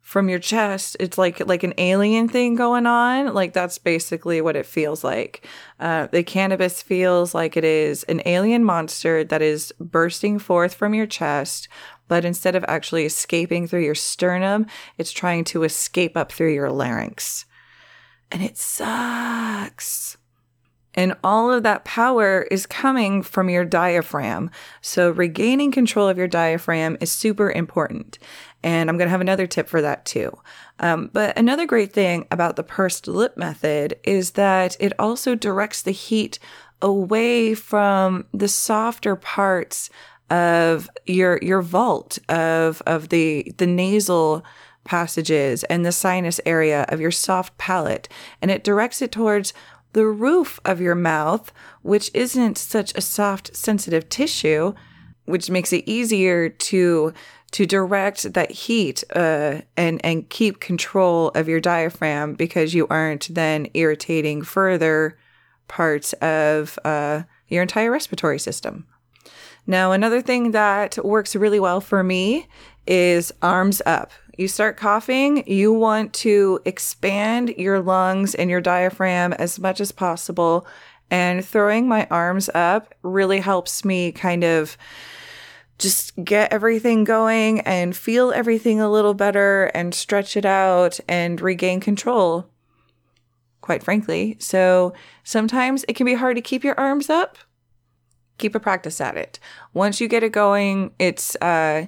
from 0.00 0.28
your 0.28 0.40
chest 0.40 0.96
it's 0.98 1.18
like 1.18 1.38
like 1.46 1.62
an 1.62 1.72
alien 1.78 2.26
thing 2.26 2.56
going 2.56 2.84
on. 2.84 3.32
Like 3.32 3.52
that's 3.52 3.78
basically 3.78 4.40
what 4.40 4.56
it 4.56 4.66
feels 4.66 5.04
like. 5.04 5.46
Uh, 5.78 6.08
the 6.08 6.24
cannabis 6.24 6.82
feels 6.82 7.32
like 7.32 7.56
it 7.56 7.64
is 7.64 8.02
an 8.04 8.22
alien 8.26 8.64
monster 8.64 9.22
that 9.22 9.40
is 9.40 9.72
bursting 9.78 10.40
forth 10.40 10.74
from 10.74 10.94
your 10.94 11.06
chest 11.06 11.68
but 12.08 12.24
instead 12.24 12.56
of 12.56 12.64
actually 12.66 13.04
escaping 13.04 13.68
through 13.68 13.84
your 13.84 13.94
sternum 13.94 14.66
it's 14.98 15.12
trying 15.12 15.44
to 15.44 15.62
escape 15.62 16.16
up 16.16 16.32
through 16.32 16.52
your 16.52 16.72
larynx 16.72 17.44
and 18.30 18.42
it 18.42 18.56
sucks 18.56 20.16
and 20.94 21.16
all 21.22 21.52
of 21.52 21.62
that 21.62 21.84
power 21.84 22.42
is 22.50 22.66
coming 22.66 23.22
from 23.22 23.48
your 23.48 23.64
diaphragm. 23.64 24.50
So 24.80 25.10
regaining 25.10 25.70
control 25.70 26.08
of 26.08 26.18
your 26.18 26.28
diaphragm 26.28 26.96
is 27.00 27.12
super 27.12 27.50
important. 27.50 28.18
And 28.62 28.90
I'm 28.90 28.98
going 28.98 29.06
to 29.06 29.12
have 29.12 29.20
another 29.20 29.46
tip 29.46 29.68
for 29.68 29.80
that 29.82 30.04
too. 30.04 30.36
Um, 30.80 31.10
but 31.12 31.38
another 31.38 31.66
great 31.66 31.92
thing 31.92 32.26
about 32.30 32.56
the 32.56 32.62
pursed 32.62 33.06
lip 33.06 33.36
method 33.36 33.98
is 34.02 34.32
that 34.32 34.76
it 34.80 34.92
also 34.98 35.34
directs 35.34 35.82
the 35.82 35.92
heat 35.92 36.38
away 36.82 37.54
from 37.54 38.26
the 38.32 38.48
softer 38.48 39.14
parts 39.14 39.90
of 40.30 40.88
your 41.06 41.40
your 41.42 41.60
vault 41.60 42.18
of 42.28 42.80
of 42.86 43.08
the 43.08 43.52
the 43.58 43.66
nasal 43.66 44.44
passages 44.90 45.62
and 45.64 45.86
the 45.86 45.92
sinus 45.92 46.40
area 46.44 46.84
of 46.88 47.00
your 47.00 47.12
soft 47.12 47.56
palate 47.58 48.08
and 48.42 48.50
it 48.50 48.64
directs 48.64 49.00
it 49.00 49.12
towards 49.12 49.54
the 49.92 50.04
roof 50.04 50.58
of 50.64 50.80
your 50.80 50.96
mouth, 50.96 51.52
which 51.82 52.10
isn't 52.12 52.58
such 52.58 52.92
a 52.96 53.00
soft, 53.00 53.54
sensitive 53.54 54.08
tissue, 54.08 54.74
which 55.26 55.48
makes 55.48 55.72
it 55.72 55.84
easier 55.86 56.48
to 56.48 57.12
to 57.52 57.66
direct 57.66 58.32
that 58.32 58.50
heat 58.50 59.04
uh, 59.14 59.60
and 59.76 60.04
and 60.04 60.28
keep 60.28 60.58
control 60.58 61.28
of 61.36 61.48
your 61.48 61.60
diaphragm 61.60 62.34
because 62.34 62.74
you 62.74 62.88
aren't 62.88 63.32
then 63.32 63.68
irritating 63.74 64.42
further 64.42 65.16
parts 65.68 66.14
of 66.14 66.80
uh, 66.84 67.22
your 67.46 67.62
entire 67.62 67.92
respiratory 67.92 68.40
system. 68.40 68.88
Now, 69.68 69.92
another 69.92 70.20
thing 70.20 70.50
that 70.50 70.98
works 71.04 71.36
really 71.36 71.60
well 71.60 71.80
for 71.80 72.02
me 72.02 72.48
is 72.88 73.32
arms 73.40 73.80
up 73.86 74.10
you 74.40 74.48
start 74.48 74.78
coughing, 74.78 75.46
you 75.46 75.70
want 75.70 76.14
to 76.14 76.60
expand 76.64 77.50
your 77.58 77.78
lungs 77.78 78.34
and 78.34 78.48
your 78.48 78.62
diaphragm 78.62 79.34
as 79.34 79.58
much 79.58 79.80
as 79.82 79.92
possible. 79.92 80.66
And 81.10 81.44
throwing 81.44 81.86
my 81.86 82.06
arms 82.10 82.48
up 82.54 82.94
really 83.02 83.40
helps 83.40 83.84
me 83.84 84.12
kind 84.12 84.42
of 84.42 84.78
just 85.78 86.24
get 86.24 86.52
everything 86.52 87.04
going 87.04 87.60
and 87.60 87.94
feel 87.94 88.32
everything 88.32 88.80
a 88.80 88.90
little 88.90 89.12
better 89.12 89.66
and 89.74 89.94
stretch 89.94 90.38
it 90.38 90.46
out 90.46 90.98
and 91.06 91.38
regain 91.40 91.80
control, 91.80 92.46
quite 93.60 93.82
frankly. 93.82 94.36
So 94.38 94.94
sometimes 95.22 95.84
it 95.86 95.96
can 95.96 96.06
be 96.06 96.14
hard 96.14 96.36
to 96.36 96.42
keep 96.42 96.64
your 96.64 96.78
arms 96.80 97.10
up. 97.10 97.36
Keep 98.38 98.54
a 98.54 98.60
practice 98.60 99.02
at 99.02 99.18
it. 99.18 99.38
Once 99.74 100.00
you 100.00 100.08
get 100.08 100.22
it 100.22 100.32
going, 100.32 100.92
it's, 100.98 101.36
uh, 101.42 101.86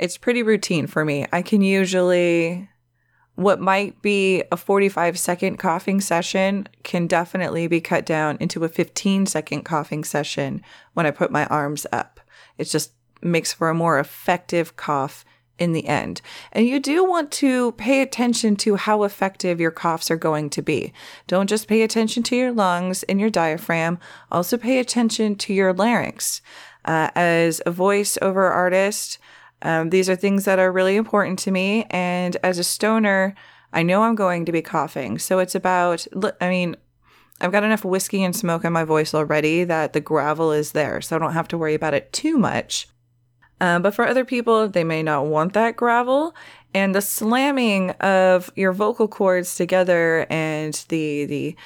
it's 0.00 0.16
pretty 0.16 0.42
routine 0.42 0.86
for 0.86 1.04
me. 1.04 1.26
I 1.32 1.42
can 1.42 1.62
usually 1.62 2.68
what 3.36 3.60
might 3.60 4.02
be 4.02 4.42
a 4.52 4.56
45 4.56 5.18
second 5.18 5.56
coughing 5.56 6.00
session 6.00 6.68
can 6.82 7.06
definitely 7.06 7.66
be 7.68 7.80
cut 7.80 8.04
down 8.04 8.36
into 8.38 8.64
a 8.64 8.68
15 8.68 9.26
second 9.26 9.62
coughing 9.62 10.04
session 10.04 10.62
when 10.94 11.06
I 11.06 11.10
put 11.10 11.30
my 11.30 11.46
arms 11.46 11.86
up. 11.92 12.20
It 12.58 12.64
just 12.64 12.92
makes 13.22 13.52
for 13.52 13.70
a 13.70 13.74
more 13.74 13.98
effective 13.98 14.76
cough 14.76 15.24
in 15.58 15.72
the 15.72 15.86
end. 15.86 16.22
And 16.52 16.66
you 16.66 16.80
do 16.80 17.04
want 17.04 17.30
to 17.32 17.72
pay 17.72 18.00
attention 18.00 18.56
to 18.56 18.76
how 18.76 19.04
effective 19.04 19.60
your 19.60 19.70
coughs 19.70 20.10
are 20.10 20.16
going 20.16 20.50
to 20.50 20.62
be. 20.62 20.92
Don't 21.26 21.48
just 21.48 21.68
pay 21.68 21.82
attention 21.82 22.22
to 22.24 22.36
your 22.36 22.52
lungs 22.52 23.02
and 23.04 23.20
your 23.20 23.30
diaphragm, 23.30 23.98
also 24.32 24.56
pay 24.56 24.78
attention 24.78 25.36
to 25.36 25.54
your 25.54 25.72
larynx. 25.72 26.40
Uh, 26.84 27.10
as 27.14 27.60
a 27.66 27.70
voiceover 27.70 28.50
artist, 28.50 29.18
um, 29.62 29.90
these 29.90 30.08
are 30.08 30.16
things 30.16 30.44
that 30.44 30.58
are 30.58 30.72
really 30.72 30.96
important 30.96 31.38
to 31.40 31.50
me. 31.50 31.84
And 31.90 32.36
as 32.42 32.58
a 32.58 32.64
stoner, 32.64 33.34
I 33.72 33.82
know 33.82 34.02
I'm 34.02 34.14
going 34.14 34.44
to 34.46 34.52
be 34.52 34.62
coughing. 34.62 35.18
So 35.18 35.38
it's 35.38 35.54
about, 35.54 36.06
I 36.40 36.48
mean, 36.48 36.76
I've 37.40 37.52
got 37.52 37.64
enough 37.64 37.84
whiskey 37.84 38.22
and 38.22 38.34
smoke 38.34 38.64
in 38.64 38.72
my 38.72 38.84
voice 38.84 39.14
already 39.14 39.64
that 39.64 39.92
the 39.92 40.00
gravel 40.00 40.52
is 40.52 40.72
there. 40.72 41.00
So 41.00 41.16
I 41.16 41.18
don't 41.18 41.32
have 41.32 41.48
to 41.48 41.58
worry 41.58 41.74
about 41.74 41.94
it 41.94 42.12
too 42.12 42.36
much. 42.38 42.88
Um, 43.60 43.82
but 43.82 43.94
for 43.94 44.06
other 44.06 44.24
people, 44.24 44.68
they 44.68 44.84
may 44.84 45.02
not 45.02 45.26
want 45.26 45.52
that 45.52 45.76
gravel. 45.76 46.34
And 46.74 46.94
the 46.94 47.02
slamming 47.02 47.90
of 47.92 48.50
your 48.56 48.72
vocal 48.72 49.08
cords 49.08 49.54
together 49.54 50.26
and 50.30 50.74
the, 50.88 51.26
the, 51.26 51.56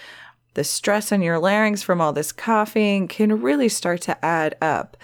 the 0.55 0.65
stress 0.65 1.13
on 1.13 1.23
your 1.23 1.39
larynx 1.39 1.83
from 1.83 2.01
all 2.01 2.13
this 2.13 2.33
coughing 2.33 3.07
can 3.07 3.41
really 3.41 3.69
start 3.69 4.01
to 4.03 4.25
add 4.25 4.57
up. 4.61 4.97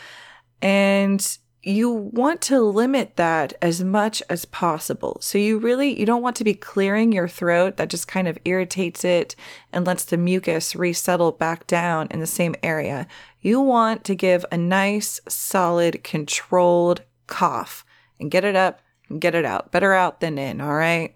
And 0.63 1.39
you 1.63 1.91
want 1.91 2.41
to 2.41 2.61
limit 2.63 3.17
that 3.17 3.53
as 3.61 3.85
much 3.85 4.23
as 4.31 4.47
possible. 4.47 5.19
So 5.21 5.37
you 5.37 5.59
really 5.59 5.99
you 5.99 6.07
don't 6.07 6.23
want 6.23 6.37
to 6.37 6.45
be 6.45 6.55
clearing 6.55 7.13
your 7.13 7.29
throat 7.29 7.77
that 7.77 7.91
just 7.91 8.09
kind 8.09 8.27
of 8.27 8.39
irritates 8.45 9.05
it 9.05 9.37
and 9.73 9.87
lets 9.87 10.05
the 10.05 10.17
mucus 10.17 10.75
resettle 10.75 11.33
back 11.33 11.67
down 11.67 12.09
in 12.11 12.21
the 12.21 12.27
same 12.27 12.55
area. 12.63 13.07
You 13.41 13.61
want 13.61 14.05
to 14.05 14.15
give 14.15 14.45
a 14.51 14.57
nice 14.57 15.21
solid 15.29 16.03
controlled 16.03 17.03
cough 17.27 17.85
and 18.19 18.31
get 18.31 18.45
it 18.45 18.57
up 18.57 18.81
and 19.11 19.21
get 19.21 19.35
it 19.35 19.45
out. 19.45 19.71
Better 19.71 19.93
out 19.93 20.21
than 20.21 20.39
in, 20.39 20.61
all 20.63 20.75
right? 20.75 21.15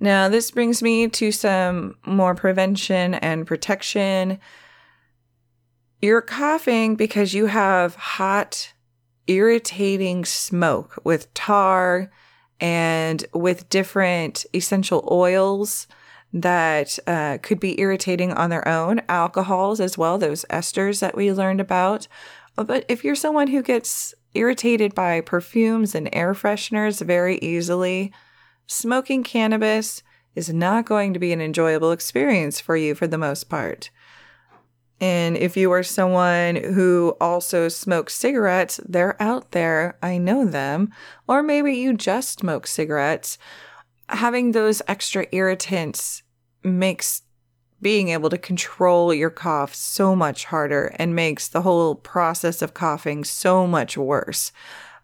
Now, 0.00 0.28
this 0.28 0.50
brings 0.50 0.82
me 0.82 1.08
to 1.08 1.32
some 1.32 1.96
more 2.06 2.34
prevention 2.34 3.14
and 3.14 3.46
protection. 3.46 4.38
You're 6.00 6.22
coughing 6.22 6.94
because 6.94 7.34
you 7.34 7.46
have 7.46 7.96
hot 7.96 8.72
irritating 9.28 10.24
smoke 10.24 10.98
with 11.04 11.32
tar 11.34 12.10
and 12.60 13.24
with 13.32 13.68
different 13.68 14.44
essential 14.52 15.06
oils 15.10 15.86
that 16.32 16.98
uh, 17.06 17.38
could 17.42 17.60
be 17.60 17.80
irritating 17.80 18.32
on 18.32 18.50
their 18.50 18.66
own, 18.66 19.00
alcohols 19.08 19.80
as 19.80 19.96
well, 19.96 20.18
those 20.18 20.44
esters 20.50 21.00
that 21.00 21.16
we 21.16 21.32
learned 21.32 21.60
about. 21.60 22.08
But 22.56 22.84
if 22.88 23.04
you're 23.04 23.14
someone 23.14 23.48
who 23.48 23.62
gets 23.62 24.14
irritated 24.34 24.94
by 24.94 25.20
perfumes 25.20 25.94
and 25.94 26.08
air 26.12 26.34
fresheners 26.34 27.04
very 27.04 27.38
easily, 27.38 28.12
smoking 28.66 29.22
cannabis 29.22 30.02
is 30.34 30.52
not 30.52 30.84
going 30.84 31.14
to 31.14 31.18
be 31.18 31.32
an 31.32 31.40
enjoyable 31.40 31.92
experience 31.92 32.60
for 32.60 32.76
you 32.76 32.94
for 32.94 33.06
the 33.06 33.18
most 33.18 33.44
part. 33.44 33.90
And 35.00 35.36
if 35.36 35.56
you 35.56 35.70
are 35.70 35.82
someone 35.82 36.56
who 36.56 37.16
also 37.20 37.68
smokes 37.68 38.14
cigarettes, 38.14 38.80
they're 38.86 39.20
out 39.22 39.52
there. 39.52 39.96
I 40.02 40.18
know 40.18 40.44
them. 40.44 40.92
Or 41.28 41.42
maybe 41.42 41.74
you 41.74 41.94
just 41.94 42.40
smoke 42.40 42.66
cigarettes. 42.66 43.38
Having 44.08 44.52
those 44.52 44.82
extra 44.88 45.26
irritants 45.30 46.22
makes 46.64 47.22
being 47.80 48.08
able 48.08 48.30
to 48.30 48.38
control 48.38 49.14
your 49.14 49.30
cough 49.30 49.74
so 49.74 50.16
much 50.16 50.46
harder 50.46 50.92
and 50.96 51.14
makes 51.14 51.46
the 51.46 51.62
whole 51.62 51.94
process 51.94 52.60
of 52.60 52.74
coughing 52.74 53.22
so 53.22 53.66
much 53.66 53.96
worse. 53.96 54.50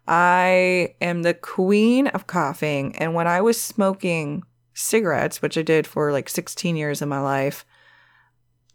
I 0.07 0.95
am 1.01 1.23
the 1.23 1.33
queen 1.33 2.07
of 2.07 2.27
coughing. 2.27 2.95
And 2.97 3.13
when 3.13 3.27
I 3.27 3.39
was 3.39 3.61
smoking 3.61 4.43
cigarettes, 4.73 5.41
which 5.41 5.57
I 5.57 5.61
did 5.61 5.87
for 5.87 6.11
like 6.11 6.27
16 6.27 6.75
years 6.75 7.01
of 7.01 7.07
my 7.07 7.21
life, 7.21 7.65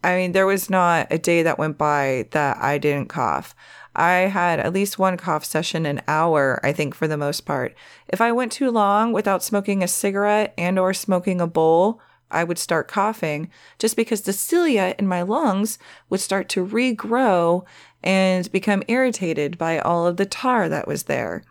I 0.02 0.16
mean, 0.16 0.33
there 0.33 0.47
was 0.47 0.71
not 0.71 1.09
a 1.11 1.19
day 1.19 1.42
that 1.42 1.59
went 1.59 1.76
by 1.76 2.26
that 2.30 2.57
I 2.59 2.78
didn't 2.78 3.09
cough. 3.09 3.54
I 3.95 4.12
had 4.12 4.61
at 4.61 4.73
least 4.73 4.99
one 4.99 5.16
cough 5.16 5.45
session 5.45 5.85
an 5.85 6.00
hour, 6.07 6.61
I 6.62 6.73
think 6.73 6.95
for 6.95 7.09
the 7.09 7.16
most 7.16 7.42
part. 7.42 7.75
If 8.09 8.21
I 8.21 8.33
went 8.33 8.52
too 8.52 8.71
long 8.71 9.12
without 9.12 9.42
smoking 9.42 9.83
a 9.83 9.88
cigarette 9.88 10.54
and 10.57 10.78
or 10.78 10.95
smoking 10.95 11.40
a 11.40 11.47
bowl, 11.47 12.00
I 12.30 12.45
would 12.45 12.59
start 12.59 12.88
coughing 12.88 13.50
just 13.78 13.97
because 13.97 14.23
the 14.23 14.33
cilia 14.33 14.95
in 14.99 15.09
my 15.09 15.23
lungs 15.23 15.78
would 16.09 16.21
start 16.21 16.49
to 16.50 16.64
regrow 16.64 17.64
and 18.02 18.50
become 18.52 18.85
irritated 18.88 19.59
by 19.59 19.80
all 19.80 20.07
of 20.07 20.16
the 20.16 20.26
tar 20.26 20.69
that 20.69 20.87
was 20.87 21.04
there. 21.04 21.42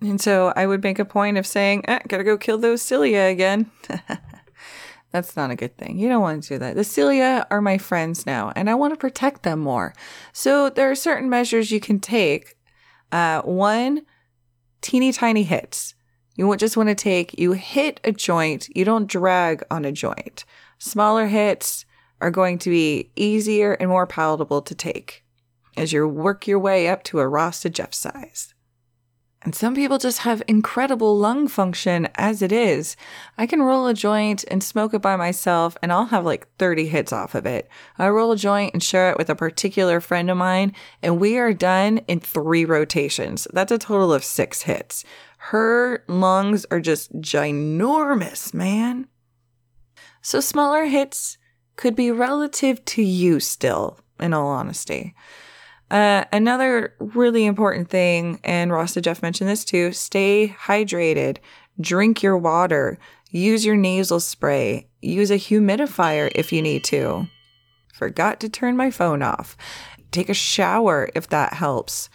And 0.00 0.20
so 0.20 0.52
I 0.54 0.66
would 0.66 0.82
make 0.82 0.98
a 0.98 1.04
point 1.04 1.38
of 1.38 1.46
saying, 1.46 1.84
eh, 1.88 2.00
gotta 2.08 2.24
go 2.24 2.38
kill 2.38 2.58
those 2.58 2.82
cilia 2.82 3.26
again. 3.26 3.70
That's 5.14 5.36
not 5.36 5.52
a 5.52 5.54
good 5.54 5.78
thing. 5.78 5.96
You 5.96 6.08
don't 6.08 6.22
want 6.22 6.42
to 6.42 6.48
do 6.48 6.58
that. 6.58 6.74
The 6.74 6.82
cilia 6.82 7.46
are 7.48 7.60
my 7.60 7.78
friends 7.78 8.26
now, 8.26 8.52
and 8.56 8.68
I 8.68 8.74
want 8.74 8.94
to 8.94 8.98
protect 8.98 9.44
them 9.44 9.60
more. 9.60 9.94
So 10.32 10.70
there 10.70 10.90
are 10.90 10.96
certain 10.96 11.30
measures 11.30 11.70
you 11.70 11.78
can 11.78 12.00
take. 12.00 12.56
Uh, 13.12 13.40
one, 13.42 14.06
teeny 14.80 15.12
tiny 15.12 15.44
hits. 15.44 15.94
You 16.34 16.48
won't 16.48 16.58
just 16.58 16.76
want 16.76 16.88
to 16.88 16.96
take, 16.96 17.38
you 17.38 17.52
hit 17.52 18.00
a 18.02 18.10
joint, 18.10 18.68
you 18.74 18.84
don't 18.84 19.06
drag 19.06 19.62
on 19.70 19.84
a 19.84 19.92
joint. 19.92 20.44
Smaller 20.80 21.28
hits 21.28 21.84
are 22.20 22.32
going 22.32 22.58
to 22.58 22.70
be 22.70 23.12
easier 23.14 23.74
and 23.74 23.90
more 23.90 24.08
palatable 24.08 24.62
to 24.62 24.74
take 24.74 25.24
as 25.76 25.92
you 25.92 26.08
work 26.08 26.48
your 26.48 26.58
way 26.58 26.88
up 26.88 27.04
to 27.04 27.20
a 27.20 27.28
Rasta 27.28 27.70
Jeff 27.70 27.94
size. 27.94 28.53
And 29.44 29.54
some 29.54 29.74
people 29.74 29.98
just 29.98 30.20
have 30.20 30.42
incredible 30.48 31.18
lung 31.18 31.48
function 31.48 32.08
as 32.14 32.40
it 32.40 32.50
is. 32.50 32.96
I 33.36 33.46
can 33.46 33.62
roll 33.62 33.86
a 33.86 33.92
joint 33.92 34.42
and 34.50 34.64
smoke 34.64 34.94
it 34.94 35.02
by 35.02 35.16
myself, 35.16 35.76
and 35.82 35.92
I'll 35.92 36.06
have 36.06 36.24
like 36.24 36.48
30 36.56 36.86
hits 36.86 37.12
off 37.12 37.34
of 37.34 37.44
it. 37.44 37.68
I 37.98 38.08
roll 38.08 38.32
a 38.32 38.38
joint 38.38 38.72
and 38.72 38.82
share 38.82 39.10
it 39.10 39.18
with 39.18 39.28
a 39.28 39.34
particular 39.34 40.00
friend 40.00 40.30
of 40.30 40.38
mine, 40.38 40.72
and 41.02 41.20
we 41.20 41.36
are 41.36 41.52
done 41.52 41.98
in 42.08 42.20
three 42.20 42.64
rotations. 42.64 43.46
That's 43.52 43.70
a 43.70 43.76
total 43.76 44.14
of 44.14 44.24
six 44.24 44.62
hits. 44.62 45.04
Her 45.36 46.04
lungs 46.08 46.64
are 46.70 46.80
just 46.80 47.14
ginormous, 47.20 48.54
man. 48.54 49.08
So 50.22 50.40
smaller 50.40 50.86
hits 50.86 51.36
could 51.76 51.94
be 51.94 52.10
relative 52.10 52.82
to 52.86 53.02
you 53.02 53.40
still, 53.40 54.00
in 54.18 54.32
all 54.32 54.48
honesty. 54.48 55.14
Uh, 55.90 56.24
another 56.32 56.94
really 56.98 57.44
important 57.44 57.88
thing, 57.88 58.40
and 58.42 58.72
Rasta 58.72 59.00
Jeff 59.00 59.22
mentioned 59.22 59.50
this 59.50 59.64
too 59.64 59.92
stay 59.92 60.54
hydrated, 60.58 61.38
drink 61.80 62.22
your 62.22 62.38
water, 62.38 62.98
use 63.30 63.64
your 63.64 63.76
nasal 63.76 64.20
spray, 64.20 64.88
use 65.02 65.30
a 65.30 65.36
humidifier 65.36 66.30
if 66.34 66.52
you 66.52 66.62
need 66.62 66.84
to. 66.84 67.28
Forgot 67.92 68.40
to 68.40 68.48
turn 68.48 68.76
my 68.76 68.90
phone 68.90 69.22
off. 69.22 69.56
Take 70.10 70.28
a 70.28 70.34
shower 70.34 71.10
if 71.14 71.28
that 71.28 71.54
helps. 71.54 72.08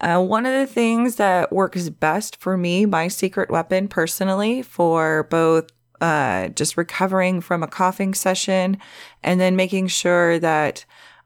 Uh, 0.00 0.22
one 0.22 0.44
of 0.44 0.52
the 0.52 0.66
things 0.66 1.16
that 1.16 1.52
works 1.52 1.88
best 1.88 2.36
for 2.36 2.56
me, 2.56 2.84
my 2.84 3.08
secret 3.08 3.50
weapon 3.50 3.86
personally, 3.86 4.60
for 4.60 5.24
both 5.30 5.70
uh, 6.00 6.48
just 6.48 6.76
recovering 6.76 7.40
from 7.40 7.62
a 7.62 7.68
coughing 7.68 8.12
session 8.12 8.76
and 9.22 9.40
then 9.40 9.56
making 9.56 9.86
sure 9.86 10.38
that 10.38 10.84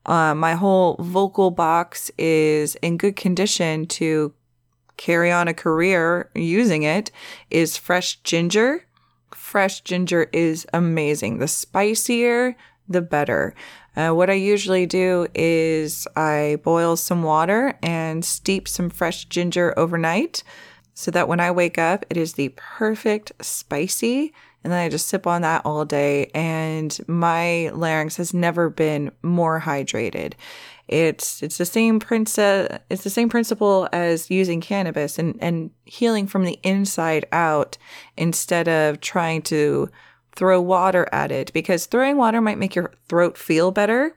uh, 0.09 0.35
my 0.35 0.55
whole 0.55 0.97
vocal 0.99 1.51
box 1.51 2.11
is 2.17 2.75
in 2.77 2.97
good 2.97 3.15
condition 3.15 3.87
to 3.87 4.33
carry 4.97 5.31
on 5.31 5.47
a 5.47 5.55
career 5.55 6.31
using 6.35 6.83
it 6.83 7.11
is 7.51 7.77
fresh 7.77 8.17
ginger. 8.23 8.85
Fresh 9.35 9.83
ginger 9.83 10.29
is 10.33 10.67
amazing. 10.73 11.39
The 11.39 11.47
spicier, 11.47 12.57
the 12.89 13.03
better. 13.03 13.55
Uh, 13.97 14.11
what 14.11 14.31
I 14.31 14.35
usually 14.35 14.87
do 14.87 15.27
is 15.35 16.09
I 16.17 16.59
boil 16.65 16.97
some 16.97 17.23
water 17.23 17.79
and 17.83 18.25
steep 18.25 18.67
some 18.67 18.89
fresh 18.89 19.27
ginger 19.27 19.79
overnight 19.79 20.43
so 20.95 21.11
that 21.11 21.29
when 21.29 21.39
I 21.39 21.51
wake 21.51 21.79
up, 21.79 22.07
it 22.09 22.17
is 22.17 22.33
the 22.33 22.55
perfect 22.57 23.33
spicy 23.41 24.33
and 24.65 24.73
then 24.73 24.81
I 24.81 24.89
just 24.89 25.09
sip 25.09 25.27
on 25.27 25.43
that 25.43 25.63
all 25.65 25.85
day. 25.85 26.31
And 26.35 26.99
my 27.07 27.71
larynx 27.75 28.17
has 28.17 28.35
never 28.35 28.69
been 28.69 29.13
more 29.23 29.61
hydrated. 29.61 30.35
It's 30.89 31.43
it's 31.43 31.59
the 31.59 31.67
same 31.67 32.01
principle. 32.01 32.79
It's 32.91 33.05
the 33.05 33.11
same 33.11 33.29
principle 33.29 33.89
as 33.93 34.31
using 34.31 34.61
cannabis 34.61 35.19
and 35.19 35.37
and 35.41 35.71
healing 35.85 36.27
from 36.27 36.45
the 36.45 36.59
inside 36.63 37.27
out 37.31 37.77
instead 38.17 38.69
of 38.69 39.01
trying 39.01 39.43
to 39.43 39.91
throw 40.35 40.61
water 40.61 41.09
at 41.13 41.31
it 41.31 41.53
because 41.53 41.87
throwing 41.87 42.17
water 42.17 42.41
might 42.41 42.59
make 42.59 42.75
your 42.75 42.93
throat 43.09 43.37
feel 43.37 43.71
better 43.71 44.17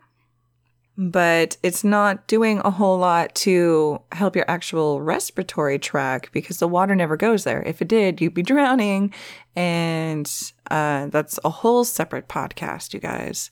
but 0.98 1.58
it's 1.64 1.84
not 1.84 2.28
doing 2.28 2.60
a 2.60 2.72
whole 2.72 2.98
lot 2.98 3.34
to 3.34 4.02
help 4.12 4.36
your 4.36 4.46
actual 4.48 5.02
respiratory 5.02 5.80
tract 5.80 6.32
because 6.32 6.60
the 6.60 6.68
water 6.68 6.96
never 6.96 7.16
goes 7.16 7.44
there. 7.44 7.64
If 7.64 7.82
it 7.82 7.88
did, 7.88 8.22
you'd 8.22 8.34
be 8.34 8.44
drowning. 8.44 9.14
And 9.56 10.32
uh, 10.70 11.08
that's 11.08 11.40
a 11.44 11.50
whole 11.50 11.84
separate 11.84 12.28
podcast, 12.28 12.94
you 12.94 13.00
guys. 13.00 13.52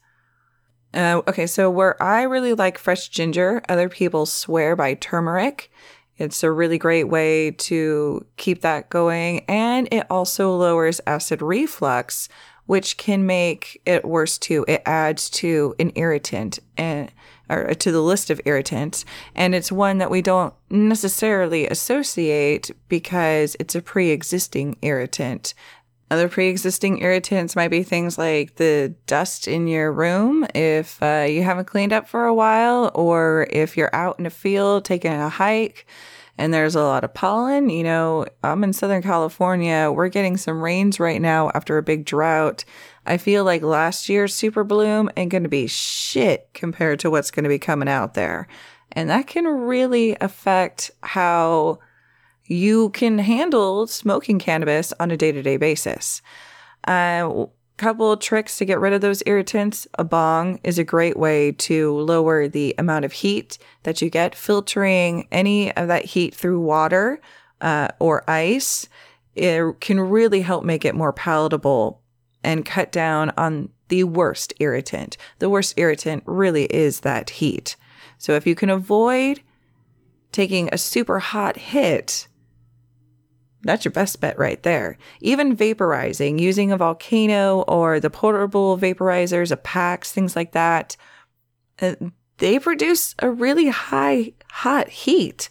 Uh, 0.94 1.22
okay, 1.28 1.46
so 1.46 1.70
where 1.70 2.02
I 2.02 2.24
really 2.24 2.54
like 2.54 2.78
fresh 2.78 3.10
ginger, 3.10 3.62
other 3.70 3.90
people 3.90 4.26
swear 4.26 4.76
by 4.76 4.96
turmeric. 4.96 5.72
It's 6.18 6.44
a 6.44 6.52
really 6.52 6.78
great 6.78 7.06
way 7.06 7.52
to 7.52 8.26
keep 8.38 8.62
that 8.62 8.90
going. 8.90 9.46
And 9.48 9.88
it 9.92 10.06
also 10.10 10.56
lowers 10.56 11.00
acid 11.08 11.42
reflux, 11.42 12.28
which 12.66 12.98
can 12.98 13.26
make 13.26 13.82
it 13.86 14.04
worse 14.04 14.38
too. 14.38 14.66
It 14.68 14.82
adds 14.86 15.30
to 15.32 15.76
an 15.80 15.94
irritant 15.96 16.60
and 16.76 17.12
or 17.50 17.74
to 17.74 17.92
the 17.92 18.02
list 18.02 18.30
of 18.30 18.42
irritants, 18.46 19.06
and 19.36 19.56
it's 19.56 19.72
one 19.72 19.98
that 19.98 20.12
we 20.12 20.22
don't 20.22 20.54
necessarily 20.70 21.68
associate 21.68 22.72
because 22.88 23.56
it's 23.60 23.76
a 23.76 23.82
pre-existing 23.82 24.78
irritant. 24.82 25.54
Other 26.12 26.28
pre-existing 26.28 27.02
irritants 27.04 27.56
might 27.56 27.68
be 27.68 27.84
things 27.84 28.18
like 28.18 28.56
the 28.56 28.96
dust 29.06 29.48
in 29.48 29.68
your 29.68 29.92
room 29.92 30.46
if 30.56 31.02
uh, 31.04 31.28
you 31.30 31.44
haven't 31.44 31.66
cleaned 31.66 31.94
up 31.94 32.08
for 32.08 32.26
a 32.26 32.34
while, 32.34 32.90
or 32.96 33.48
if 33.52 33.78
you're 33.78 33.94
out 33.96 34.18
in 34.20 34.26
a 34.26 34.32
field 34.32 34.86
taking 34.86 35.12
a 35.12 35.30
hike 35.30 35.86
and 36.40 36.54
there's 36.54 36.74
a 36.74 36.82
lot 36.82 37.04
of 37.04 37.14
pollen. 37.14 37.70
You 37.70 37.84
know, 37.84 38.26
I'm 38.46 38.64
in 38.64 38.72
Southern 38.72 39.02
California. 39.02 39.92
We're 39.94 40.08
getting 40.08 40.38
some 40.38 40.62
rains 40.62 40.98
right 40.98 41.22
now 41.22 41.52
after 41.54 41.78
a 41.78 41.84
big 41.84 42.06
drought. 42.06 42.64
I 43.06 43.18
feel 43.18 43.44
like 43.44 43.62
last 43.62 44.08
year's 44.08 44.34
super 44.34 44.64
bloom 44.64 45.10
ain't 45.18 45.32
going 45.32 45.44
to 45.44 45.50
be 45.50 45.68
shit 45.68 46.48
compared 46.54 47.02
to 47.02 47.12
what's 47.12 47.30
going 47.30 47.44
to 47.44 47.50
be 47.50 47.60
coming 47.60 47.90
out 47.90 48.14
there. 48.14 48.48
And 48.94 49.10
that 49.10 49.28
can 49.28 49.46
really 49.46 50.16
affect 50.22 50.92
how 51.04 51.80
you 52.46 52.92
can 52.92 53.20
handle 53.20 53.86
smoking 53.86 54.40
cannabis 54.40 54.94
on 54.98 55.12
a 55.12 55.18
day 55.18 55.34
to 55.34 55.42
day 55.42 55.58
basis. 55.58 56.22
Uh, 56.86 57.48
couple 57.80 58.16
tricks 58.18 58.58
to 58.58 58.66
get 58.66 58.80
rid 58.80 58.94
of 58.94 59.02
those 59.02 59.24
irritants. 59.26 59.88
A 59.98 60.04
bong 60.04 60.60
is 60.64 60.78
a 60.78 60.84
great 60.84 61.18
way 61.18 61.52
to 61.54 61.98
lower 61.98 62.48
the 62.48 62.76
amount 62.78 63.06
of 63.06 63.14
heat 63.14 63.58
that 63.84 64.02
you 64.02 64.10
get. 64.10 64.36
Filtering 64.36 65.28
any 65.32 65.76
of 65.76 65.88
that 65.88 66.06
heat 66.06 66.36
through 66.36 66.60
water 66.60 67.20
uh, 67.62 67.88
or 68.00 68.30
ice 68.30 68.88
it 69.36 69.80
can 69.80 70.00
really 70.00 70.42
help 70.42 70.64
make 70.64 70.84
it 70.84 70.96
more 70.96 71.14
palatable 71.14 72.02
and 72.44 72.66
cut 72.66 72.92
down 72.92 73.32
on 73.38 73.70
the 73.88 74.04
worst 74.04 74.54
irritant. 74.60 75.18
The 75.40 75.50
worst 75.50 75.74
irritant 75.78 76.24
really 76.26 76.66
is 76.66 77.02
that 77.02 77.30
heat. 77.30 77.76
So 78.18 78.34
if 78.34 78.46
you 78.46 78.56
can 78.56 78.70
avoid 78.70 79.42
taking 80.32 80.70
a 80.72 80.78
super 80.78 81.20
hot 81.20 81.58
hit, 81.58 82.28
that's 83.64 83.84
your 83.84 83.92
best 83.92 84.20
bet 84.22 84.40
right 84.40 84.62
there. 84.64 84.98
Even 85.20 85.56
vaporizing, 85.56 86.40
using 86.40 86.72
a 86.72 86.78
volcano 86.78 87.62
or 87.62 88.00
the 88.00 88.10
portable 88.10 88.78
vaporizers, 88.78 89.52
a 89.52 89.58
PAX, 89.58 90.12
things 90.12 90.36
like 90.36 90.54
that, 90.54 90.96
uh, 91.82 91.96
they 92.38 92.58
produce 92.58 93.16
a 93.20 93.30
really 93.30 93.68
high 93.68 94.34
hot 94.50 94.88
heat 94.88 95.50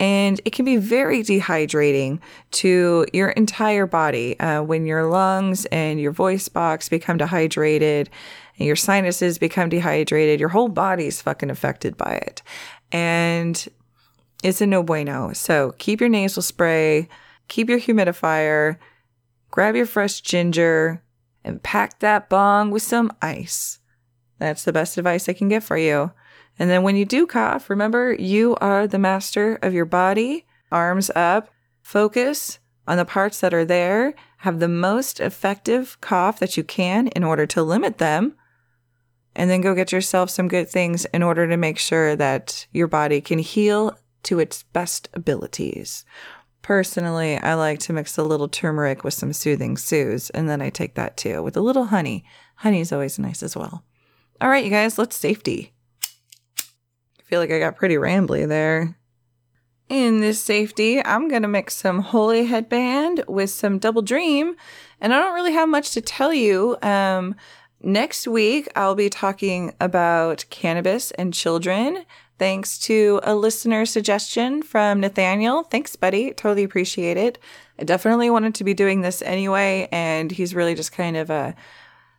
and 0.00 0.40
it 0.46 0.54
can 0.54 0.64
be 0.64 0.78
very 0.78 1.22
dehydrating 1.22 2.20
to 2.52 3.06
your 3.12 3.28
entire 3.30 3.86
body 3.86 4.40
uh, 4.40 4.62
when 4.62 4.86
your 4.86 5.04
lungs 5.04 5.66
and 5.66 6.00
your 6.00 6.10
voice 6.10 6.48
box 6.48 6.88
become 6.88 7.18
dehydrated 7.18 8.08
and 8.58 8.66
your 8.66 8.76
sinuses 8.76 9.38
become 9.38 9.68
dehydrated. 9.68 10.40
Your 10.40 10.48
whole 10.48 10.68
body's 10.68 11.20
fucking 11.20 11.50
affected 11.50 11.98
by 11.98 12.14
it. 12.14 12.42
And 12.90 13.68
it's 14.42 14.62
a 14.62 14.66
no 14.66 14.82
bueno. 14.82 15.34
So 15.34 15.74
keep 15.76 16.00
your 16.00 16.08
nasal 16.08 16.42
spray, 16.42 17.06
keep 17.50 17.68
your 17.68 17.80
humidifier, 17.80 18.78
grab 19.50 19.76
your 19.76 19.84
fresh 19.84 20.22
ginger, 20.22 21.02
and 21.44 21.62
pack 21.62 21.98
that 21.98 22.30
bong 22.30 22.70
with 22.70 22.82
some 22.82 23.12
ice. 23.20 23.80
That's 24.38 24.64
the 24.64 24.72
best 24.72 24.96
advice 24.96 25.28
I 25.28 25.34
can 25.34 25.50
get 25.50 25.62
for 25.62 25.76
you. 25.76 26.12
And 26.58 26.70
then 26.70 26.82
when 26.82 26.96
you 26.96 27.04
do 27.04 27.26
cough, 27.26 27.68
remember 27.68 28.14
you 28.14 28.56
are 28.60 28.86
the 28.86 28.98
master 28.98 29.56
of 29.56 29.74
your 29.74 29.84
body. 29.84 30.46
Arms 30.72 31.10
up, 31.14 31.50
focus 31.82 32.58
on 32.86 32.96
the 32.96 33.04
parts 33.04 33.40
that 33.40 33.52
are 33.52 33.64
there, 33.64 34.14
have 34.38 34.60
the 34.60 34.68
most 34.68 35.20
effective 35.20 36.00
cough 36.00 36.38
that 36.38 36.56
you 36.56 36.64
can 36.64 37.08
in 37.08 37.24
order 37.24 37.46
to 37.46 37.62
limit 37.62 37.98
them. 37.98 38.36
And 39.34 39.50
then 39.50 39.60
go 39.60 39.74
get 39.74 39.92
yourself 39.92 40.30
some 40.30 40.48
good 40.48 40.68
things 40.68 41.04
in 41.06 41.22
order 41.22 41.46
to 41.48 41.56
make 41.56 41.78
sure 41.78 42.16
that 42.16 42.66
your 42.72 42.88
body 42.88 43.20
can 43.20 43.38
heal 43.38 43.98
to 44.24 44.38
its 44.38 44.62
best 44.64 45.08
abilities. 45.14 46.04
Personally, 46.62 47.36
I 47.38 47.54
like 47.54 47.78
to 47.80 47.92
mix 47.92 48.18
a 48.18 48.22
little 48.22 48.48
turmeric 48.48 49.02
with 49.02 49.14
some 49.14 49.32
soothing 49.32 49.76
soothes, 49.76 50.30
and 50.30 50.48
then 50.48 50.60
I 50.60 50.70
take 50.70 50.94
that 50.94 51.16
too 51.16 51.42
with 51.42 51.56
a 51.56 51.62
little 51.62 51.86
honey. 51.86 52.24
Honey 52.56 52.80
is 52.80 52.92
always 52.92 53.18
nice 53.18 53.42
as 53.42 53.56
well. 53.56 53.84
All 54.40 54.48
right, 54.48 54.64
you 54.64 54.70
guys, 54.70 54.98
let's 54.98 55.16
safety 55.16 55.72
I 57.18 57.22
feel 57.24 57.40
like 57.40 57.50
I 57.50 57.58
got 57.58 57.76
pretty 57.76 57.94
rambly 57.94 58.46
there. 58.48 58.96
In 59.88 60.20
this 60.20 60.40
safety, 60.40 61.04
I'm 61.04 61.28
going 61.28 61.42
to 61.42 61.48
mix 61.48 61.74
some 61.74 62.00
Holy 62.00 62.46
Headband 62.46 63.24
with 63.26 63.50
some 63.50 63.78
Double 63.78 64.02
Dream. 64.02 64.54
And 65.00 65.12
I 65.12 65.18
don't 65.18 65.34
really 65.34 65.52
have 65.52 65.68
much 65.68 65.92
to 65.92 66.00
tell 66.00 66.32
you. 66.32 66.76
Um, 66.82 67.34
next 67.82 68.28
week, 68.28 68.68
I'll 68.76 68.94
be 68.94 69.10
talking 69.10 69.74
about 69.80 70.44
cannabis 70.50 71.10
and 71.12 71.34
children 71.34 72.04
thanks 72.40 72.78
to 72.78 73.20
a 73.22 73.34
listener 73.34 73.84
suggestion 73.84 74.62
from 74.62 75.00
Nathaniel. 75.00 75.62
Thanks, 75.62 75.94
buddy. 75.94 76.32
Totally 76.32 76.64
appreciate 76.64 77.18
it. 77.18 77.38
I 77.78 77.84
definitely 77.84 78.30
wanted 78.30 78.54
to 78.54 78.64
be 78.64 78.72
doing 78.72 79.02
this 79.02 79.20
anyway, 79.20 79.88
and 79.92 80.32
he's 80.32 80.54
really 80.54 80.74
just 80.74 80.90
kind 80.90 81.18
of 81.18 81.30
uh, 81.30 81.52